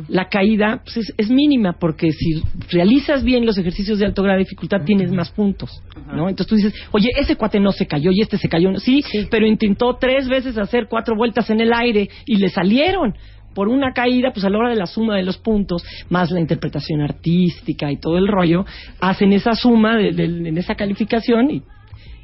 la 0.08 0.28
caída 0.28 0.82
pues, 0.84 0.98
es, 0.98 1.14
es 1.18 1.30
mínima, 1.30 1.74
porque 1.80 2.12
si 2.12 2.42
realizas 2.72 3.24
bien 3.24 3.46
los 3.46 3.56
ejercicios 3.60 4.00
de 4.00 4.08
alto 4.08 4.24
grado 4.24 4.38
de 4.40 4.46
dificultad, 4.46 4.82
tienes 4.84 5.12
más 5.12 5.30
puntos, 5.30 5.84
¿no? 6.08 6.30
Entonces 6.30 6.48
tú 6.48 6.56
dices, 6.56 6.74
oye, 6.94 7.10
ese 7.20 7.36
cuate 7.36 7.60
no 7.60 7.72
se 7.74 7.86
cayó 7.86 8.10
y 8.12 8.22
este 8.22 8.40
se 8.40 8.50
cayó. 8.50 8.76
Sí, 8.78 9.04
pero 9.30 9.46
intentó 9.46 9.98
tres 10.00 10.28
veces 10.28 10.58
hacer 10.58 10.88
cuatro 10.90 11.16
vueltas 11.16 11.48
en 11.52 11.62
el 11.62 11.74
aire 11.74 12.10
y 12.26 12.38
le 12.38 12.50
salieron. 12.50 13.14
Por 13.54 13.68
una 13.68 13.94
caída, 13.94 14.32
pues 14.34 14.46
a 14.46 14.50
la 14.50 14.58
hora 14.58 14.70
de 14.70 14.76
la 14.76 14.86
suma 14.88 15.16
de 15.16 15.24
los 15.24 15.38
puntos, 15.38 15.84
más 16.10 16.32
la 16.32 16.40
interpretación 16.40 17.02
artística 17.02 17.92
y 17.92 17.98
todo 17.98 18.18
el 18.18 18.28
rollo, 18.28 18.66
hacen 19.00 19.34
esa 19.34 19.54
suma 19.54 19.96
de, 19.98 20.12
de- 20.12 20.26
en 20.50 20.58
esa 20.58 20.76
calificación 20.76 21.52
y, 21.52 21.64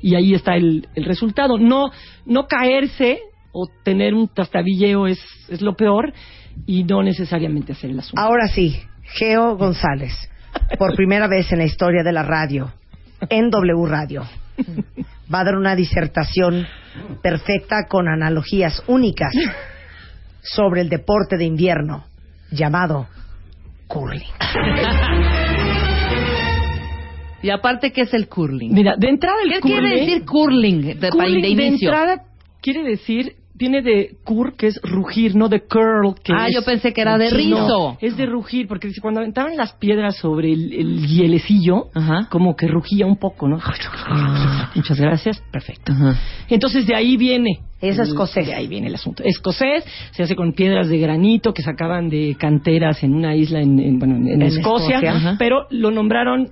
y 0.02 0.16
ahí 0.16 0.34
está 0.34 0.56
el, 0.56 0.88
el 0.96 1.06
resultado. 1.06 1.58
No, 1.58 1.92
no 2.26 2.48
caerse 2.48 3.20
o 3.52 3.68
tener 3.84 4.14
un 4.14 4.28
trastabilleo 4.34 5.08
es, 5.08 5.20
es 5.50 5.62
lo 5.62 5.76
peor 5.76 6.14
y 6.66 6.84
no 6.84 7.02
necesariamente 7.04 7.74
hacer 7.74 7.92
la 7.92 8.02
suma. 8.02 8.22
Ahora 8.22 8.48
sí, 8.48 8.76
Geo 9.04 9.56
González, 9.58 10.14
por 10.78 10.96
primera 10.96 11.28
vez 11.28 11.52
en 11.52 11.60
la 11.60 11.66
historia 11.66 12.04
de 12.04 12.12
la 12.12 12.24
radio, 12.24 12.72
en 13.30 13.50
W 13.50 13.86
Radio, 13.88 14.24
va 15.34 15.42
a 15.42 15.44
dar 15.44 15.56
una 15.58 15.76
disertación 15.76 16.66
perfecta 17.22 17.86
con 17.88 18.08
analogías 18.08 18.84
únicas 18.88 19.32
sobre 20.41 20.81
el 20.81 20.89
deporte 20.89 21.38
de 21.38 21.46
invierno 21.46 22.05
llamado 22.51 23.08
curling. 23.88 24.22
Y 27.41 27.50
aparte, 27.51 27.91
¿qué 27.91 28.01
es 28.01 28.13
el 28.13 28.27
curling? 28.27 28.74
Mira, 28.74 28.96
de 28.98 29.08
entrada 29.08 29.38
el 29.43 29.53
¿Qué 29.53 29.62
curling, 29.62 29.79
quiere 29.79 30.00
decir 30.01 30.25
curling 30.25 30.81
de, 31.00 31.10
curling 31.10 31.36
de 31.36 31.41
de 31.41 31.50
inicio? 31.50 31.89
entrada 31.89 32.24
quiere 32.62 32.84
decir 32.84 33.36
viene 33.60 33.82
de 33.82 34.16
cur 34.24 34.56
que 34.56 34.68
es 34.68 34.80
rugir, 34.82 35.36
no 35.36 35.50
de 35.50 35.60
curl 35.62 36.16
que 36.24 36.32
Ah, 36.34 36.48
es- 36.48 36.56
yo 36.56 36.63
pensé 36.63 36.94
que 36.94 37.01
era 37.01 37.18
de 37.18 37.30
rizo. 37.30 37.68
no, 37.68 37.98
es 38.01 38.16
de 38.18 38.25
rugir 38.25 38.68
porque 38.70 38.88
dice, 38.88 39.01
cuando 39.01 39.20
aventaban 39.20 39.58
las 39.58 39.74
piedras 39.74 40.16
sobre 40.16 40.54
el, 40.54 40.72
el 40.74 41.06
hielecillo, 41.06 41.88
Ajá. 41.94 42.28
como 42.32 42.56
que 42.56 42.68
rugía 42.68 43.06
un 43.06 43.18
poco, 43.18 43.48
¿no? 43.50 43.60
Muchas 44.75 45.00
gracias, 45.00 45.42
perfecto. 45.51 45.94
Entonces 46.50 46.88
de 46.88 46.96
ahí 46.96 47.18
viene. 47.18 47.60
Es 47.82 47.98
escocés. 47.98 48.46
De 48.46 48.54
ahí 48.54 48.68
viene 48.68 48.88
el 48.88 48.96
asunto. 48.96 49.24
Escocés 49.24 49.86
se 50.12 50.24
hace 50.24 50.36
con 50.36 50.51
piedras 50.54 50.89
de 50.89 50.98
granito 50.98 51.54
que 51.54 51.62
sacaban 51.62 52.10
de 52.10 52.36
canteras 52.38 53.01
en 53.04 53.13
una 53.13 53.36
isla 53.36 53.62
en, 53.62 53.80
en- 53.80 54.00
bueno, 54.00 54.16
en, 54.16 54.42
Escocia, 54.42 55.36
pero 55.39 55.66
lo 55.70 55.89
nombraron 55.92 56.50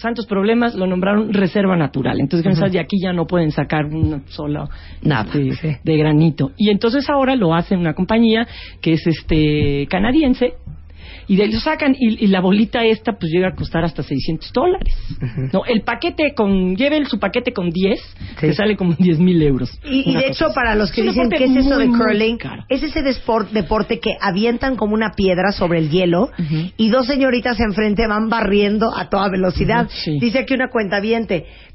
santos 0.00 0.26
problemas, 0.26 0.74
lo 0.74 0.86
nombraron 0.86 1.32
reserva 1.32 1.76
natural. 1.76 2.20
Entonces, 2.20 2.58
uh 2.58 2.68
de 2.68 2.80
aquí 2.80 2.98
ya 3.00 3.12
no 3.12 3.26
pueden 3.26 3.50
sacar 3.50 3.86
una 3.86 4.22
sola 4.26 4.68
Nada. 5.02 5.32
de, 5.32 5.78
de 5.82 5.96
granito. 5.96 6.52
Y 6.56 6.70
entonces 6.70 7.08
ahora 7.08 7.34
lo 7.36 7.54
hace 7.54 7.76
una 7.76 7.94
compañía 7.94 8.46
que 8.80 8.94
es 8.94 9.06
este 9.06 9.86
canadiense 9.88 10.54
y 11.26 11.36
de 11.36 11.44
ahí 11.44 11.52
lo 11.52 11.60
sacan 11.60 11.94
y, 11.98 12.24
y 12.24 12.26
la 12.28 12.40
bolita 12.40 12.84
esta 12.84 13.12
pues 13.12 13.32
llega 13.32 13.48
a 13.48 13.54
costar 13.54 13.84
hasta 13.84 14.02
600 14.02 14.52
dólares. 14.52 14.94
No, 15.52 15.64
el 15.64 15.82
paquete 15.82 16.34
con, 16.34 16.76
lleven 16.76 17.06
su 17.06 17.18
paquete 17.18 17.52
con 17.52 17.70
10, 17.70 18.00
que 18.40 18.52
sale 18.52 18.76
como 18.76 18.94
10 18.94 19.18
mil 19.18 19.42
euros. 19.42 19.70
Y, 19.84 20.14
de 20.14 20.26
hecho, 20.26 20.46
así. 20.46 20.54
para 20.54 20.74
los 20.74 20.92
que 20.92 21.02
un 21.02 21.08
dicen 21.08 21.30
qué 21.30 21.44
es 21.44 21.56
eso 21.56 21.78
de 21.78 21.86
curling, 21.88 22.38
es 22.68 22.82
ese 22.82 23.02
deporte 23.02 24.00
que 24.00 24.16
avientan 24.20 24.76
como 24.76 24.94
una 24.94 25.12
piedra 25.12 25.52
sobre 25.52 25.78
el 25.78 25.90
hielo 25.90 26.30
y 26.76 26.90
dos 26.90 27.06
señoritas 27.06 27.58
enfrente 27.60 28.06
van 28.06 28.28
barriendo 28.28 28.94
a 28.94 29.08
toda 29.08 29.28
velocidad. 29.28 29.88
Sí. 29.90 30.18
Dice 30.20 30.40
aquí 30.40 30.54
una 30.54 30.68
cuenta 30.68 30.98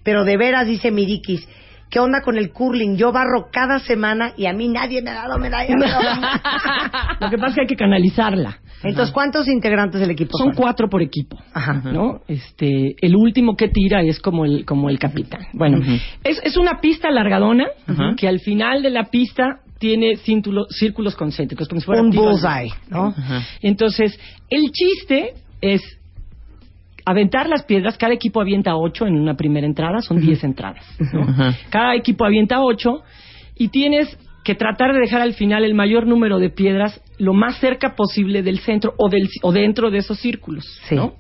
pero 0.04 0.24
de 0.24 0.38
veras 0.38 0.68
dice 0.68 0.92
Mirikis. 0.92 1.48
¿Qué 1.90 2.00
onda 2.00 2.22
con 2.22 2.38
el 2.38 2.52
curling? 2.52 2.98
Yo 2.98 3.12
barro 3.12 3.50
cada 3.52 3.80
semana 3.80 4.34
y 4.36 4.48
a 4.48 4.54
mí 4.54 4.68
nadie 4.68 5.02
me 5.04 5.12
ha 5.12 5.14
dado 5.14 5.38
medalla. 5.38 5.76
Lo 7.20 7.30
que 7.30 7.38
pasa 7.38 7.50
es 7.50 7.56
que 7.56 7.62
hay 7.62 7.68
que 7.68 7.76
canalizarla. 7.76 8.58
Entonces, 8.84 9.14
¿cuántos 9.14 9.48
integrantes 9.48 10.02
del 10.02 10.12
equipo 10.12 10.38
Son 10.38 10.48
son? 10.48 10.56
cuatro 10.56 10.90
por 10.90 11.02
equipo. 11.02 11.38
Ajá. 11.54 11.82
¿no? 11.92 12.22
Este, 12.28 12.96
el 13.02 13.16
último 13.16 13.56
que 13.56 13.70
tira 13.70 14.02
es 14.02 14.20
como 14.20 14.46
el, 14.46 14.66
como 14.66 14.90
el 14.90 15.00
capitán. 15.00 15.42
Bueno, 15.54 15.80
es, 16.24 16.42
es 16.44 16.58
una 16.58 16.80
pista 16.82 17.10
largadona 17.12 17.68
Ujú. 17.88 18.16
que 18.18 18.28
al 18.28 18.40
final 18.40 18.82
de 18.82 18.90
la 18.90 19.06
pista 19.06 19.60
tiene 19.80 20.16
cíntulo- 20.18 20.66
círculos 20.70 21.16
concéntricos, 21.16 21.68
como 21.68 21.82
si 21.82 21.86
fuera 21.86 22.02
Un 22.02 22.10
bullseye. 22.12 22.72
¿no? 22.90 23.14
Entonces, 23.62 24.18
el 24.50 24.72
chiste 24.72 25.34
es 25.62 25.82
aventar 27.06 27.50
las 27.50 27.64
piedras. 27.64 27.98
Cada 27.98 28.14
equipo 28.14 28.40
avienta 28.40 28.76
ocho 28.76 29.06
en 29.06 29.16
una 29.20 29.36
primera 29.36 29.66
entrada, 29.68 30.02
son 30.02 30.20
diez 30.22 30.44
entradas. 30.44 30.86
¿no? 31.12 31.26
Cada 31.70 31.96
equipo 31.96 32.26
avienta 32.26 32.62
ocho 32.62 33.02
y 33.58 33.68
tienes 33.70 34.18
que 34.44 34.56
tratar 34.56 34.94
de 34.94 35.00
dejar 35.00 35.22
al 35.22 35.34
final 35.34 35.64
el 35.64 35.74
mayor 35.74 36.06
número 36.06 36.40
de 36.40 36.50
piedras 36.50 37.02
lo 37.18 37.34
más 37.34 37.60
cerca 37.60 37.96
posible 37.96 38.44
del 38.44 38.60
centro 38.60 38.94
o, 38.98 39.10
del, 39.10 39.30
o 39.42 39.52
dentro 39.52 39.90
de 39.90 40.00
esos 40.00 40.20
círculos. 40.20 40.66
Sí. 40.88 40.96
¿no? 40.96 41.16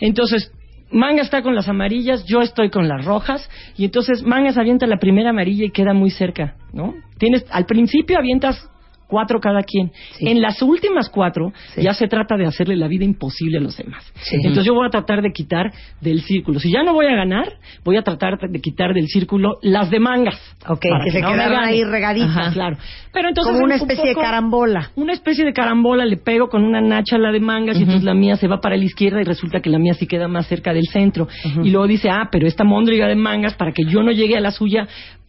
Entonces, 0.00 0.52
Mangas 0.90 1.26
está 1.26 1.42
con 1.42 1.54
las 1.54 1.68
amarillas, 1.68 2.24
yo 2.26 2.40
estoy 2.40 2.70
con 2.70 2.86
las 2.86 3.04
rojas, 3.04 3.50
y 3.76 3.84
entonces 3.84 4.22
Mangas 4.22 4.56
avienta 4.56 4.86
la 4.86 4.98
primera 4.98 5.30
amarilla 5.30 5.64
y 5.64 5.70
queda 5.70 5.92
muy 5.92 6.10
cerca, 6.10 6.54
¿no? 6.72 6.94
Tienes, 7.18 7.44
al 7.50 7.66
principio 7.66 8.18
avientas 8.18 8.70
cuatro 9.08 9.40
cada 9.40 9.62
quien. 9.62 9.90
Sí. 10.12 10.28
En 10.28 10.40
las 10.40 10.60
últimas 10.62 11.08
cuatro 11.08 11.52
Sí. 11.74 11.82
ya 11.82 11.94
se 11.94 12.06
trata 12.08 12.36
de 12.36 12.46
hacerle 12.46 12.76
la 12.76 12.88
vida 12.88 13.04
imposible 13.04 13.58
a 13.58 13.60
los 13.60 13.76
demás. 13.76 14.04
Sí. 14.22 14.36
Entonces 14.36 14.64
yo 14.64 14.74
voy 14.74 14.86
a 14.86 14.90
tratar 14.90 15.22
de 15.22 15.30
quitar 15.32 15.72
del 16.00 16.20
círculo. 16.22 16.58
Si 16.60 16.70
ya 16.72 16.82
no 16.82 16.92
voy 16.94 17.06
a 17.06 17.14
ganar, 17.14 17.52
voy 17.84 17.96
a 17.96 18.02
tratar 18.02 18.38
de 18.38 18.60
quitar 18.60 18.94
del 18.94 19.06
círculo 19.08 19.58
las 19.62 19.90
de 19.90 20.00
mangas. 20.00 20.40
Ok, 20.68 20.86
Para 20.90 21.04
que 21.04 21.10
se 21.10 21.20
no 21.20 21.30
quedaron 21.32 21.58
ahí 21.64 21.84
regaditas. 21.84 22.30
Ajá, 22.36 22.52
claro. 22.52 22.76
Pero 23.12 23.28
entonces 23.28 23.52
como 23.52 23.64
una 23.64 23.76
es 23.76 23.82
un 23.82 23.90
especie 23.90 24.10
de 24.10 24.20
carambola. 24.20 24.90
una 24.96 25.12
especie 25.12 25.44
de 25.44 25.52
carambola, 25.52 26.04
le 26.04 26.16
pego 26.16 26.48
con 26.48 26.64
una 26.64 26.80
nacha 26.80 27.16
a 27.16 27.18
la 27.18 27.30
de 27.32 27.40
mangas 27.40 27.76
y 27.78 27.80
entonces 27.80 28.04
la 28.04 28.14
mía 28.14 28.36
se 28.36 28.48
va 28.48 28.60
para 28.60 28.76
la 28.76 28.84
izquierda 28.84 29.20
y 29.20 29.24
resulta 29.24 29.60
que 29.60 29.70
la 29.70 29.78
mía 29.78 29.94
sí 29.94 30.06
queda 30.06 30.26
más 30.28 30.46
cerca 30.48 30.72
del 30.72 30.86
centro. 30.92 31.28
Y 31.62 31.70
luego 31.70 31.86
dice, 31.86 32.08
ah, 32.10 32.28
pero 32.30 32.46
esta 32.46 32.64
móndriga 32.64 33.06
de 33.06 33.14
mangas, 33.16 33.54
para 33.54 33.72
que 33.72 33.84
yo 33.84 34.02
no 34.02 34.10
llegue 34.10 34.36
a 34.36 34.40
la 34.40 34.50
suya, 34.50 34.86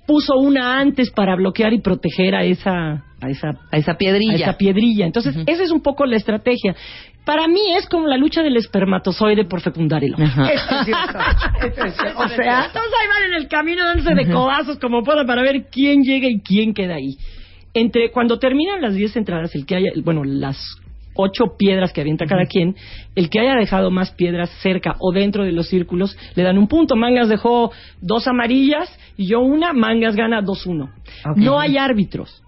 puso 0.07 0.35
una 0.37 0.79
antes 0.79 1.11
para 1.11 1.35
bloquear 1.35 1.73
y 1.73 1.81
proteger 1.81 2.35
a 2.35 2.43
esa, 2.43 3.03
a 3.21 3.29
esa, 3.29 3.49
A 3.71 3.77
esa 3.77 3.93
a 3.93 3.97
piedrilla. 3.97 4.35
esa 4.35 4.57
piedrilla. 4.57 5.05
Entonces, 5.05 5.35
esa 5.45 5.63
es 5.63 5.71
un 5.71 5.81
poco 5.81 6.05
la 6.05 6.15
estrategia. 6.15 6.75
Para 7.25 7.47
mí 7.47 7.73
es 7.75 7.87
como 7.87 8.07
la 8.07 8.17
lucha 8.17 8.43
del 8.43 8.55
espermatozoide 8.57 9.45
por 9.45 9.61
fecundar 9.61 10.03
el. 10.03 10.13
Ajá. 10.13 10.47
Es 11.65 11.73
precioso. 11.73 12.19
O 12.19 12.27
sea, 12.29 12.69
Todos 12.71 12.85
ahí 13.01 13.07
van 13.07 13.31
en 13.31 13.33
el 13.41 13.47
camino 13.47 13.83
dándose 13.83 14.13
de 14.13 14.31
codazos 14.31 14.77
como 14.77 15.03
puedan 15.03 15.25
para 15.25 15.41
ver 15.41 15.65
quién 15.71 16.03
llega 16.03 16.27
y 16.27 16.39
quién 16.41 16.73
queda 16.73 16.95
ahí. 16.95 17.17
Entre 17.73 18.11
cuando 18.11 18.37
terminan 18.37 18.81
las 18.81 18.93
10 18.93 19.15
entradas, 19.17 19.55
el 19.55 19.65
que 19.65 19.75
haya, 19.75 19.89
bueno, 20.03 20.23
las 20.23 20.57
ocho 21.15 21.55
piedras 21.57 21.91
que 21.93 22.01
avienta 22.01 22.25
cada 22.25 22.45
quien, 22.45 22.75
el 23.15 23.29
que 23.29 23.39
haya 23.39 23.55
dejado 23.55 23.89
más 23.89 24.11
piedras 24.11 24.49
cerca 24.61 24.95
o 24.99 25.11
dentro 25.11 25.43
de 25.43 25.51
los 25.51 25.67
círculos, 25.67 26.17
le 26.35 26.43
dan 26.43 26.57
un 26.57 26.67
punto. 26.67 26.95
Mangas 26.95 27.29
dejó 27.29 27.71
dos 28.01 28.27
amarillas 28.27 28.87
y 29.17 29.27
yo 29.27 29.39
una, 29.39 29.73
Mangas 29.73 30.15
gana 30.15 30.41
2-1. 30.41 30.83
Ok. 30.83 31.37
No 31.37 31.59
hay 31.59 31.77
árbitros. 31.77 32.43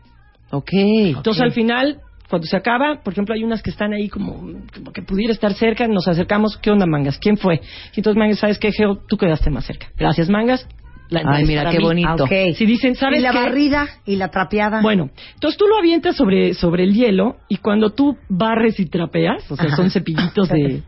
Ok. 0.52 0.70
Entonces 0.74 1.42
al 1.42 1.52
final, 1.52 2.00
cuando 2.30 2.48
se 2.48 2.58
acaba, 2.58 3.02
por 3.04 3.14
ejemplo, 3.14 3.34
hay 3.34 3.44
unas 3.44 3.64
que 3.64 3.70
están 3.70 3.94
ahí 3.94 4.10
como, 4.10 4.60
como 4.74 4.92
que 4.92 5.02
pudiera 5.02 5.34
estar 5.34 5.54
cerca, 5.54 5.88
nos 5.88 6.08
acercamos, 6.08 6.58
¿qué 6.58 6.72
onda, 6.72 6.86
Mangas? 6.86 7.18
¿Quién 7.18 7.38
fue? 7.38 7.62
Y 7.96 8.00
entonces 8.00 8.18
Mangas, 8.18 8.40
¿sabes 8.40 8.60
qué, 8.60 8.72
Geo? 8.72 9.00
Tú 9.08 9.18
quedaste 9.18 9.50
más 9.50 9.66
cerca. 9.66 9.88
Gracias, 9.98 10.30
Mangas. 10.30 10.68
La 11.10 11.22
Ay, 11.26 11.46
mira 11.46 11.70
qué 11.72 11.78
mí. 11.78 11.84
bonito. 11.84 12.24
ok. 12.26 12.32
Si 12.56 12.66
dicen, 12.66 12.96
¿sabes 12.96 13.20
y 13.20 13.24
la 13.24 13.32
qué? 13.32 13.38
barrida 13.40 13.88
y 14.06 14.16
la 14.18 14.30
trapeada. 14.30 14.82
Bueno, 14.82 15.10
entonces 15.36 15.58
tú 15.58 15.66
lo 15.68 15.78
avientas 15.78 16.16
sobre, 16.16 16.54
sobre 16.54 16.84
el 16.84 16.94
hielo 16.94 17.38
y 17.48 17.58
cuando 17.58 17.92
tú 17.92 18.18
barres 18.30 18.80
y 18.80 18.86
trapeas, 18.88 19.50
o 19.50 19.56
sea, 19.56 19.68
Ajá. 19.68 19.76
son 19.78 19.90
cepillitos 19.92 20.50
de... 20.50 20.82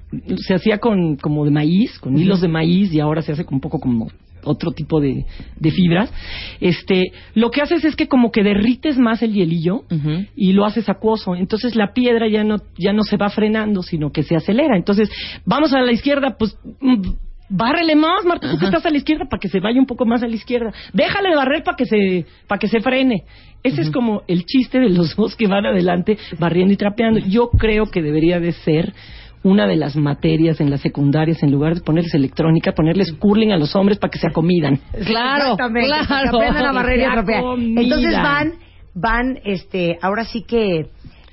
Se 0.46 0.54
hacía 0.54 0.80
con 0.80 1.16
como 1.16 1.46
de 1.46 1.52
maíz, 1.52 1.98
con 2.00 2.18
hilos 2.18 2.42
de 2.42 2.48
maíz 2.50 2.94
y 2.94 3.00
ahora 3.00 3.22
se 3.22 3.32
hace 3.32 3.46
con 3.46 3.56
un 3.56 3.62
poco 3.62 3.80
como 3.80 4.08
otro 4.44 4.72
tipo 4.72 5.00
de, 5.02 5.26
de 5.58 5.72
fibras. 5.72 6.12
Este, 6.60 7.12
lo 7.36 7.52
que 7.52 7.62
haces 7.62 7.84
es 7.84 7.96
que 7.96 8.08
como 8.08 8.32
que 8.32 8.44
derrites 8.44 8.98
más 8.98 9.22
el 9.22 9.34
hielillo 9.34 9.84
Ujú. 9.92 10.26
y 10.36 10.54
lo 10.54 10.66
haces 10.66 10.90
acuoso. 10.90 11.36
Entonces 11.36 11.76
la 11.76 11.94
piedra 11.94 12.28
ya 12.30 12.44
no, 12.44 12.58
ya 12.78 12.94
no 12.94 13.04
se 13.04 13.18
va 13.18 13.30
frenando, 13.30 13.84
sino 13.84 14.12
que 14.12 14.24
se 14.24 14.36
acelera. 14.36 14.76
Entonces, 14.78 15.10
vamos 15.46 15.74
a 15.74 15.82
la 15.82 15.92
izquierda, 15.92 16.36
pues 16.40 16.58
mm, 16.80 17.02
Bárrele 17.50 17.96
más, 17.96 18.24
Marta, 18.26 18.52
tú 18.52 18.60
que 18.60 18.66
estás 18.66 18.86
a 18.86 18.90
la 18.90 18.98
izquierda 18.98 19.26
para 19.30 19.40
que 19.40 19.50
se 19.50 19.60
vaya 19.60 19.80
un 19.80 19.88
poco 19.88 20.06
más 20.06 20.22
a 20.22 20.28
la 20.28 20.36
izquierda. 20.36 20.72
Déjale 20.94 21.30
de 21.30 21.36
barrer 21.36 21.64
para 21.64 21.76
que 21.76 21.86
se 21.86 22.26
para 22.48 22.60
que 22.60 22.68
se 22.68 22.80
frene. 22.80 23.24
Ese 23.64 23.82
es 23.82 23.92
como 23.92 24.22
el 24.28 24.46
chiste 24.46 24.80
de 24.80 24.90
los 24.90 25.16
dos 25.16 25.36
que 25.36 25.48
van 25.48 25.66
adelante 25.66 26.18
barriendo 26.38 26.74
y 26.74 26.78
trapeando. 26.78 27.20
Yo 27.20 27.50
creo 27.50 27.88
que 27.88 28.02
debería 28.02 28.40
de 28.40 28.52
ser 28.54 28.94
una 29.44 29.68
de 29.68 29.78
las 29.78 29.96
materias 29.96 30.60
en 30.62 30.70
las 30.70 30.82
secundarias, 30.82 31.42
en 31.44 31.52
lugar 31.52 31.76
de 31.76 31.82
ponerles 31.82 32.14
electrónica, 32.14 32.74
ponerles 32.74 33.14
curling 33.14 33.52
a 33.52 33.58
los 33.58 33.76
hombres 33.76 33.98
para 33.98 34.12
que 34.12 34.20
se 34.20 34.28
acomidan. 34.28 34.80
Claro, 35.06 35.54
Exactamente, 35.54 35.88
claro. 35.88 36.06
que 36.22 36.38
aprendan 36.38 36.66
a 36.66 36.72
barrer 36.72 37.00
y 37.00 37.04
a 37.04 37.12
trapear. 37.12 37.44
Entonces 37.58 38.16
van, 38.16 38.54
van, 38.94 39.40
este, 39.44 39.98
ahora 40.02 40.26
sí 40.26 40.44
que 40.44 40.88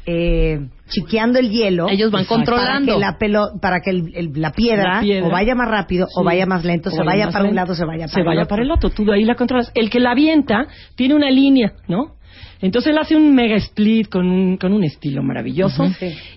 eh, 0.07 0.69
chiqueando 0.89 1.39
el 1.39 1.51
hielo. 1.51 1.89
Ellos 1.89 2.11
van 2.13 2.23
Exacto. 2.23 2.37
controlando. 2.37 2.93
Para 2.99 3.19
que 3.19 3.29
la, 3.29 3.39
pelo- 3.41 3.61
para 3.61 3.81
que 3.81 3.91
el- 3.91 4.13
el- 4.15 4.31
la, 4.41 4.53
piedra, 4.53 4.95
La 4.97 5.01
piedra. 5.01 5.27
o 5.27 5.31
vaya 5.31 5.55
más 5.55 5.69
rápido 5.69 6.07
o 6.17 6.23
vaya 6.25 6.47
más 6.47 6.65
lento, 6.65 6.91
O 6.91 6.93
se 6.93 7.03
vaya 7.03 7.29
para 7.31 7.45
un 7.49 7.55
lado, 7.55 7.75
se 7.75 7.85
vaya 7.85 8.05
para 8.07 8.13
se 8.15 8.21
el 8.21 8.27
vaya 8.27 8.43
otro. 8.43 8.49
para 8.51 8.63
el 8.63 8.71
otro. 8.71 8.91
Tú 8.91 9.05
de 9.05 9.15
ahí 9.15 9.25
la 9.25 9.35
controlas. 9.35 9.71
El 9.75 9.91
que 9.91 9.99
la 10.01 10.13
avienta 10.13 10.67
tiene 10.95 11.15
una 11.15 11.31
línea, 11.31 11.73
¿no? 11.89 12.15
Entonces 12.61 12.93
él 12.93 12.99
hace 12.99 13.17
un 13.17 13.35
mega 13.35 13.57
split 13.57 14.09
con 14.09 14.27
un, 14.31 14.57
con 14.57 14.73
un 14.73 14.83
estilo 14.83 15.23
maravilloso 15.23 15.85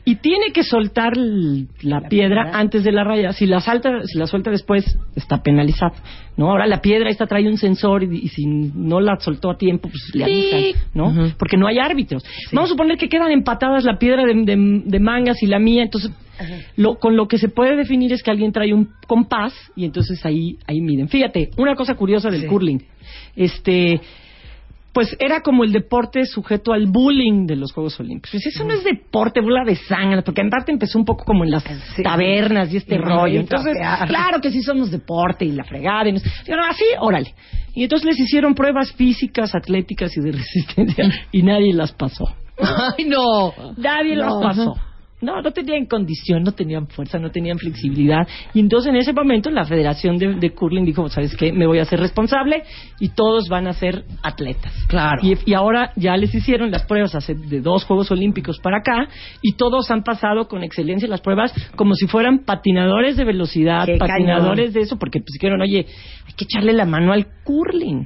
y 0.05 0.15
tiene 0.15 0.51
que 0.53 0.63
soltar 0.63 1.13
la, 1.15 2.01
piedra 2.09 2.09
piedra. 2.09 2.51
antes 2.53 2.83
de 2.83 2.91
la 2.91 3.03
raya. 3.03 3.31
Si 3.31 3.45
la 3.45 3.61
salta, 3.61 3.89
si 4.05 4.17
la 4.17 4.27
suelta 4.27 4.51
después, 4.51 4.97
está 5.15 5.41
penalizado. 5.41 5.93
No, 6.35 6.51
ahora 6.51 6.67
la 6.67 6.81
piedra 6.81 7.09
esta 7.09 7.25
trae 7.25 7.47
un 7.47 7.57
sensor 7.57 8.03
y, 8.03 8.17
y 8.17 8.27
si 8.29 8.45
no 8.45 8.99
la 8.99 9.17
soltó 9.19 9.49
a 9.51 9.57
tiempo, 9.57 9.89
pues 9.89 10.11
le 10.13 10.25
Sí. 10.25 10.31
avisan, 10.53 10.81
¿no? 10.93 11.13
Porque 11.37 11.57
no 11.57 11.67
hay 11.67 11.79
árbitros. 11.79 12.23
Vamos 12.51 12.69
a 12.69 12.73
suponer 12.73 12.97
que 12.97 13.09
quedan 13.09 13.31
empatadas 13.31 13.83
la 13.83 13.97
piedra 13.97 14.23
de, 14.25 14.33
de- 14.33 14.81
de 14.85 14.99
mangas 14.99 15.41
y 15.41 15.47
la 15.47 15.59
mía, 15.59 15.83
entonces 15.83 16.11
lo, 16.77 16.95
con 16.95 17.15
lo 17.17 17.27
que 17.27 17.37
se 17.37 17.49
puede 17.49 17.75
definir 17.75 18.13
es 18.13 18.23
que 18.23 18.31
alguien 18.31 18.51
trae 18.53 18.73
un 18.73 18.89
compás 19.07 19.53
y 19.75 19.83
entonces 19.85 20.25
ahí 20.25 20.57
ahí 20.67 20.79
miden. 20.81 21.09
Fíjate, 21.09 21.49
una 21.57 21.75
cosa 21.75 21.95
curiosa 21.95 22.29
del 22.29 22.41
Sí. 22.41 22.47
curling. 22.47 22.79
Este 23.35 23.99
pues 24.93 25.15
era 25.19 25.41
como 25.41 25.63
el 25.63 25.71
deporte 25.71 26.25
sujeto 26.25 26.73
al 26.73 26.87
bullying 26.87 27.45
de 27.45 27.55
los 27.55 27.71
Juegos 27.71 27.99
Olímpicos. 27.99 28.31
Pues 28.31 28.47
eso 28.47 28.63
no 28.63 28.73
es 28.73 28.83
deporte, 28.83 29.39
bola 29.41 29.63
de 29.63 29.75
sangre, 29.75 30.21
porque 30.23 30.41
en 30.41 30.49
parte 30.49 30.71
empezó 30.71 30.97
un 30.97 31.05
poco 31.05 31.25
como 31.25 31.43
en 31.43 31.51
las 31.51 31.63
tabernas 32.03 32.73
y 32.73 32.77
este 32.77 32.95
Y 32.95 32.97
rollo. 32.97 33.39
Entonces, 33.39 33.77
claro 34.07 34.41
que 34.41 34.51
sí 34.51 34.61
somos 34.61 34.89
deporte 34.89 35.45
y 35.45 35.51
la 35.51 35.63
fregada. 35.63 36.09
Y 36.09 36.13
nos, 36.13 36.23
dijeron, 36.23 36.65
así, 36.67 36.85
órale. 36.99 37.33
Y 37.75 37.83
entonces 37.83 38.07
les 38.07 38.19
hicieron 38.19 38.55
pruebas 38.55 38.91
físicas, 38.93 39.53
atléticas 39.53 40.15
y 40.17 40.21
de 40.21 40.31
resistencia 40.37 41.05
y 41.31 41.43
nadie 41.43 41.73
las 41.73 41.91
pasó. 41.91 42.35
Ay, 42.57 43.05
no. 43.05 43.53
Nadie 43.77 44.15
las 44.15 44.33
pasó. 44.41 44.75
No, 45.21 45.41
no 45.41 45.51
tenían 45.51 45.85
condición, 45.85 46.43
no 46.43 46.53
tenían 46.53 46.87
fuerza, 46.87 47.19
no 47.19 47.29
tenían 47.31 47.57
flexibilidad. 47.57 48.27
Y 48.53 48.59
entonces 48.59 48.89
en 48.91 48.95
ese 48.97 49.11
momento 49.13 49.49
la 49.49 49.65
Federación 49.65 50.17
de, 50.17 50.35
de 50.35 50.51
Curling 50.53 50.85
dijo, 50.85 51.09
¿sabes 51.09 51.35
qué? 51.35 51.51
Me 51.51 51.67
voy 51.67 51.79
a 51.79 51.81
hacer 51.81 51.99
responsable 51.99 52.63
y 52.99 53.09
todos 53.09 53.49
van 53.49 53.67
a 53.67 53.73
ser 53.73 54.05
atletas. 54.23 54.73
Claro. 54.87 55.21
Y, 55.21 55.37
y 55.45 55.53
ahora 55.53 55.91
ya 55.95 56.15
les 56.17 56.33
hicieron 56.33 56.71
las 56.71 56.83
pruebas 56.85 57.15
hace 57.15 57.35
de 57.35 57.59
dos 57.61 57.83
Juegos 57.85 58.11
Olímpicos 58.11 58.59
para 58.59 58.77
acá 58.77 59.07
y 59.41 59.53
todos 59.55 59.91
han 59.91 60.03
pasado 60.03 60.47
con 60.47 60.63
excelencia 60.63 61.07
las 61.07 61.21
pruebas 61.21 61.53
como 61.75 61.93
si 61.95 62.07
fueran 62.07 62.39
patinadores 62.45 63.17
de 63.17 63.25
velocidad, 63.25 63.85
Qué 63.85 63.97
patinadores 63.97 64.67
cañón. 64.67 64.73
de 64.73 64.79
eso, 64.81 64.97
porque 64.97 65.19
pues 65.19 65.31
dijeron, 65.33 65.61
oye, 65.61 65.85
hay 66.27 66.33
que 66.35 66.45
echarle 66.45 66.73
la 66.73 66.85
mano 66.85 67.11
al 67.13 67.27
curling. 67.43 68.05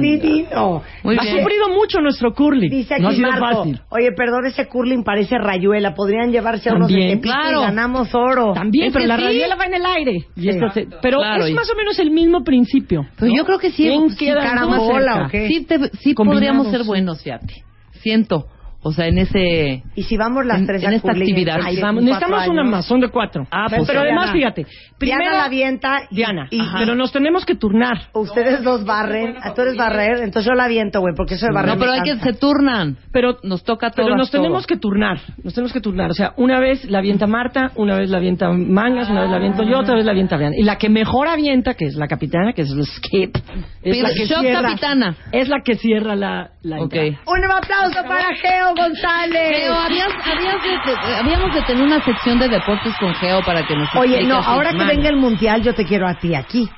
Divino. 0.00 0.82
Muy 1.02 1.16
ha 1.18 1.22
bien. 1.22 1.38
sufrido 1.38 1.68
mucho 1.70 2.00
nuestro 2.00 2.32
curling. 2.34 2.70
Dice 2.70 2.98
no 2.98 3.08
ha 3.08 3.12
sido 3.12 3.30
Marco, 3.30 3.46
fácil. 3.58 3.80
oye, 3.90 4.10
perdón, 4.16 4.46
ese 4.46 4.66
curling 4.68 5.04
parece 5.04 5.38
rayuela, 5.38 5.94
podrían 5.94 6.23
llevarse 6.32 6.70
a 6.70 6.74
unos 6.74 6.88
de 6.88 7.20
Claro. 7.20 7.60
y 7.60 7.64
ganamos 7.64 8.14
oro. 8.14 8.52
También, 8.52 8.86
Es 8.88 8.92
pero 8.92 9.06
la 9.06 9.16
sí. 9.16 9.22
radiela 9.24 9.56
va 9.56 9.64
en 9.66 9.74
el 9.74 9.86
aire. 9.86 10.12
Y 10.36 10.40
Sí. 10.42 10.48
esto 10.50 10.68
se- 10.70 10.86
pero 11.02 11.18
Claro, 11.18 11.44
es 11.44 11.50
y- 11.50 11.54
más 11.54 11.70
o 11.70 11.76
menos 11.76 11.98
el 11.98 12.10
mismo 12.10 12.42
principio. 12.44 13.06
Pero 13.18 13.30
¿no? 13.30 13.36
yo 13.38 13.44
creo 13.44 13.58
que 13.58 13.70
sí, 13.70 13.84
¿Quién 13.84 14.10
sí, 14.10 14.16
queda 14.16 14.42
caramba, 14.42 14.76
más 14.76 14.80
bola? 14.80 15.24
¿o 15.26 15.28
qué? 15.30 15.48
Sí, 15.48 15.64
te- 15.64 15.90
sí 16.00 16.14
podríamos 16.14 16.68
ser 16.70 16.84
buenos, 16.84 17.22
fíjate. 17.22 17.54
Siento. 17.92 18.46
O 18.86 18.92
sea, 18.92 19.06
en 19.06 19.18
ese... 19.18 19.82
Y 19.96 20.02
si 20.02 20.16
vamos 20.16 20.44
las 20.44 20.58
En- 20.60 20.66
tres 20.66 20.82
en 20.82 20.90
a 20.90 20.94
esta 20.94 21.08
curling, 21.08 21.22
actividad. 21.22 21.56
Ahí 21.64 21.78
años, 21.80 22.02
Necesitamos 22.04 22.48
una 22.48 22.64
más, 22.64 22.84
son 22.86 23.00
de 23.00 23.08
cuatro. 23.08 23.46
Ah, 23.50 23.64
Pero 23.70 23.78
pues 23.80 23.88
pero 23.88 24.02
Diana. 24.02 24.20
además, 24.22 24.32
fíjate. 24.36 24.62
Diana 24.64 24.94
Primero, 24.98 25.30
la 25.32 25.44
avienta. 25.44 25.98
y- 26.10 26.14
Diana, 26.16 26.46
y- 26.50 26.60
pero 26.78 26.94
nos 26.94 27.10
tenemos 27.10 27.44
que 27.46 27.54
turnar. 27.54 27.96
Ustedes 28.12 28.62
dos 28.62 28.84
barren, 28.84 29.36
tú 29.56 29.62
eres 29.62 29.76
barrer, 29.76 30.18
entonces 30.18 30.44
yo 30.46 30.54
la 30.54 30.64
aviento, 30.64 31.00
güey, 31.00 31.14
porque 31.16 31.34
eso 31.34 31.46
de 31.46 31.52
barrer 31.52 31.72
No, 31.74 31.78
pero 31.78 31.92
hay 31.92 32.02
que 32.02 32.16
se 32.16 32.32
turnan. 32.34 32.98
Pero 33.12 33.38
Nos 33.42 33.64
toca 33.64 33.86
a 33.86 33.90
todas 33.90 34.06
Pero 34.06 34.16
nos 34.16 34.30
todo. 34.30 34.42
tenemos 34.42 34.66
que 34.66 34.76
turnar, 34.76 35.18
nos 35.42 35.54
tenemos 35.54 35.72
que 35.72 35.80
turnar. 35.80 36.10
O 36.10 36.14
sea, 36.14 36.34
una 36.36 36.60
vez 36.60 36.84
la 36.84 36.98
avienta 36.98 37.26
Marta, 37.26 37.70
una 37.76 37.96
vez 37.96 38.10
la 38.10 38.18
avienta 38.18 38.50
Mangas, 38.50 39.08
una 39.08 39.22
vez 39.22 39.30
la 39.30 39.36
aviento 39.36 39.62
yo, 39.62 39.78
otra 39.78 39.94
vez 39.94 40.04
la 40.04 40.10
avienta 40.12 40.36
Brian. 40.36 40.52
Y 40.54 40.62
la 40.62 40.76
que 40.76 40.88
mejor 40.90 41.26
avienta, 41.28 41.74
que 41.74 41.86
es 41.86 41.94
la 41.94 42.06
capitana, 42.06 42.52
que 42.52 42.62
es 42.62 42.70
el 42.70 42.84
skip, 42.84 43.36
es 43.82 44.02
la 44.02 44.10
que 44.14 44.26
cierra, 44.26 44.62
capitana. 44.62 45.16
es 45.32 45.48
la 45.48 45.60
que 45.64 45.74
cierra 45.76 46.16
la, 46.16 46.50
la 46.62 46.80
Ok. 46.82 46.94
entrada. 46.94 47.22
Un 47.26 47.44
aplauso 47.50 48.08
para 48.08 48.34
Geo 48.36 48.73
González. 48.76 49.56
Geo, 49.58 49.72
habías, 49.74 50.08
habías 50.24 50.62
de- 50.62 50.90
de- 50.92 51.14
habíamos 51.16 51.54
de 51.54 51.62
tener 51.62 51.82
una 51.82 52.04
sección 52.04 52.38
de 52.38 52.48
deportes 52.48 52.92
con 52.98 53.14
Geo 53.14 53.42
para 53.44 53.66
que 53.66 53.74
nos 53.76 53.88
Oye, 53.96 54.22
no, 54.24 54.36
ahora 54.36 54.72
que 54.72 54.84
venga 54.84 55.08
el 55.08 55.16
mundial, 55.16 55.62
yo 55.62 55.74
te 55.74 55.84
quiero 55.84 56.06
a 56.06 56.14
ti 56.14 56.34
aquí. 56.34 56.68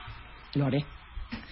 Lo 0.54 0.66
haré. 0.66 0.84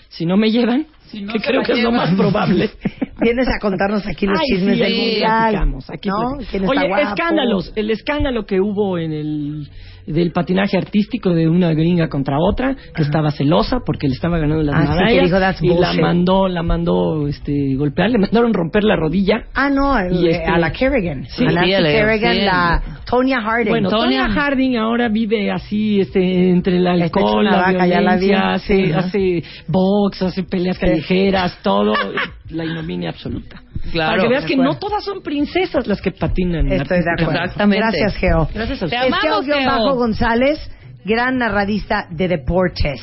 Si 0.09 0.25
no 0.27 0.37
me 0.37 0.51
llevan, 0.51 0.87
que 1.11 1.41
creo 1.41 1.63
que 1.63 1.73
es 1.73 1.83
lo 1.83 1.91
más 1.93 2.11
probable. 2.15 2.71
Vienes 3.21 3.47
a 3.49 3.59
contarnos 3.61 4.07
aquí 4.07 4.27
los 4.27 4.39
Ay, 4.39 4.47
chismes 4.49 4.77
sí, 4.77 4.83
del 4.83 4.93
mundial. 4.95 5.55
aquí 5.55 6.09
¿No? 6.09 6.17
platicamos. 6.19 6.47
¿Quién 6.51 6.65
está 6.65 6.71
Oye, 6.81 6.89
guapo? 6.89 7.09
escándalos. 7.09 7.73
El 7.77 7.91
escándalo 7.91 8.45
que 8.47 8.61
hubo 8.61 8.99
en 8.99 9.13
el 9.13 9.71
del 10.07 10.33
patinaje 10.33 10.77
artístico 10.77 11.31
de 11.31 11.49
una 11.49 11.73
gringa 11.73 12.09
contra 12.09 12.37
otra 12.39 12.77
que 12.95 13.03
estaba 13.03 13.31
celosa 13.31 13.81
porque 13.87 14.07
le 14.09 14.15
estaba 14.15 14.39
ganando 14.39 14.63
las 14.63 14.75
Ah, 14.75 14.83
sí, 14.87 14.93
medallas 15.05 15.25
dijo, 15.25 15.39
"That's 15.41 15.63
y 15.63 15.69
la 15.69 15.75
bullshit". 15.75 16.01
mandó 16.03 16.49
la 16.49 16.63
mandó 16.63 17.27
este 17.29 17.75
golpear 17.77 18.11
le 18.11 18.19
mandaron 18.19 18.53
romper 18.53 18.85
la 18.85 18.97
rodilla 18.97 19.45
Ah, 19.55 19.71
no, 19.71 19.99
el- 19.99 20.13
Y 20.25 20.29
este- 20.31 20.45
a 20.45 20.59
la 20.59 20.73
Kerrigan. 20.73 21.25
Sí, 21.29 21.45
a 21.47 21.53
Nancy 21.53 21.71
Kerrigan, 21.71 22.45
la 22.45 22.83
Tonya 23.17 23.41
Harding. 23.41 23.71
bueno 23.71 23.91
Tonya- 23.91 24.29
Harding 24.29 24.77
ahora 24.77 25.09
vive 25.09 25.51
así 25.51 26.01
este 26.01 26.51
entre 26.51 26.77
el 26.79 26.87
alcohol 26.87 27.45
la 27.45 27.57
vaca, 27.57 27.87
ya 27.87 28.01
la 28.01 28.17
vi. 28.17 28.27
violencia 28.27 28.53
hace, 28.53 28.95
hace 28.95 29.43
box 29.69 30.23
hace 30.23 30.43
peleas 30.43 30.79
callejeras 30.79 31.59
todo 31.63 31.95
la 32.51 32.65
ignominia 32.65 33.11
absoluta 33.11 33.63
Claro, 33.93 34.11
para 34.13 34.23
que 34.23 34.29
veas 34.29 34.45
que 34.47 34.57
no 34.57 34.79
todas 34.79 35.05
son 35.05 35.23
princesas 35.23 35.87
las 35.87 36.01
que 36.01 36.11
patinan 36.11 36.73
Estoy 36.73 37.01
de 37.01 37.11
acuerdo. 37.23 37.43
Exactamente. 37.43 37.81
Gracias, 37.87 38.17
Geo. 38.17 38.49
Gracias 38.55 38.79
a 38.83 38.87
Te 38.89 38.97
ustedes. 38.97 39.13
amamos, 39.13 39.41
Es 39.41 39.47
Geo 39.47 39.59
Geo. 39.59 39.71
Bajo 39.71 39.95
González, 39.97 40.59
gran 41.05 41.37
narradista 41.37 42.07
de 42.11 42.29
deportes. 42.29 43.01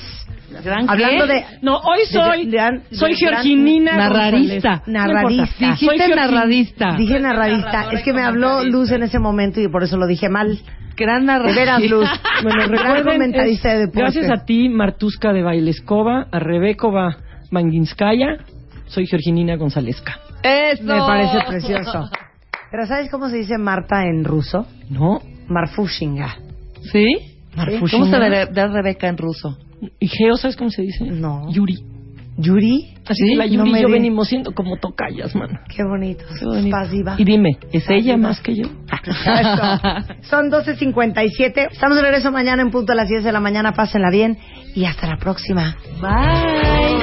¿Gran 0.63 0.85
qué? 0.85 0.91
Hablando 0.91 1.27
de... 1.27 1.45
No, 1.61 1.77
hoy 1.77 1.99
soy, 2.09 2.45
de- 2.47 2.57
de- 2.57 2.95
soy 2.95 3.11
de- 3.11 3.17
Georginina 3.17 3.95
Narradista. 3.97 4.83
No. 4.85 4.93
Narradista. 4.93 5.47
Soy 5.57 5.69
Dijiste 5.69 5.95
Georgin- 6.07 6.15
narradista. 6.15 6.95
Dije 6.97 7.19
narradista. 7.19 7.91
Es 7.91 8.03
que 8.03 8.13
me 8.13 8.21
habló 8.23 8.63
Luz 8.63 8.91
en 8.91 9.03
ese 9.03 9.19
momento 9.19 9.59
y 9.61 9.67
por 9.69 9.83
eso 9.83 9.97
lo 9.97 10.07
dije 10.07 10.29
mal. 10.29 10.59
Gran 10.97 11.21
De 11.21 11.25
narradista. 11.27 11.59
veras, 11.61 11.81
Luz. 11.89 12.09
Bueno, 12.43 12.67
Gran 12.67 13.03
comentarista 13.03 13.69
es- 13.69 13.73
de 13.75 13.79
deporte. 13.87 14.01
gracias 14.01 14.29
a 14.29 14.45
ti, 14.45 14.69
Martusca 14.69 15.31
de 15.33 15.41
Bailescova, 15.43 16.27
a 16.31 16.39
Rebekova 16.39 17.17
Manginskaya, 17.49 18.37
soy 18.87 19.07
Georginina 19.07 19.55
Gonzalesca. 19.55 20.19
Eso. 20.43 20.83
Me 20.83 20.99
parece 20.99 21.37
precioso. 21.47 22.09
Pero 22.71 22.85
¿sabes 22.87 23.09
cómo 23.11 23.29
se 23.29 23.37
dice 23.37 23.57
Marta 23.57 24.03
en 24.05 24.23
ruso? 24.23 24.65
¿No? 24.89 25.19
Marfushinga. 25.47 26.35
¿Sí? 26.91 27.05
Marfushinga. 27.55 27.91
¿Cómo 27.91 28.05
se 28.05 28.17
ve 28.19 28.47
ve 28.51 28.67
Rebeca 28.67 29.07
en 29.07 29.17
ruso? 29.17 29.57
¿Y 29.99 30.07
Geo, 30.07 30.35
sabes 30.37 30.55
cómo 30.55 30.69
se 30.69 30.81
dice? 30.83 31.05
No. 31.05 31.51
Yuri. 31.51 31.83
¿Yuri? 32.37 32.93
Así 33.05 33.15
Sí, 33.25 33.31
que 33.33 33.35
la 33.37 33.45
no 33.45 33.51
Yuri 33.51 33.71
me 33.71 33.79
y 33.79 33.81
yo 33.81 33.87
di- 33.87 33.93
venimos 33.93 34.27
siendo 34.29 34.53
como 34.53 34.77
tocallas, 34.77 35.35
mano. 35.35 35.59
Qué 35.67 35.83
bonito. 35.83 36.23
Qué 36.39 36.45
bonito. 36.45 36.69
Pasiva. 36.77 37.15
Y 37.17 37.25
dime, 37.25 37.49
¿es 37.71 37.83
Pasiva. 37.83 37.95
ella 37.95 38.17
más 38.17 38.39
que 38.41 38.55
yo? 38.55 38.63
Eso. 38.65 39.61
Son 40.29 40.49
12.57. 40.49 41.67
Estamos 41.71 41.97
de 41.97 42.03
regreso 42.03 42.31
mañana 42.31 42.61
en 42.61 42.71
punto 42.71 42.93
a 42.93 42.95
las 42.95 43.09
10 43.09 43.23
de 43.23 43.31
la 43.31 43.39
mañana. 43.41 43.73
Pásenla 43.73 44.09
bien 44.11 44.37
y 44.75 44.85
hasta 44.85 45.07
la 45.07 45.17
próxima. 45.17 45.75
Bye. 46.01 47.01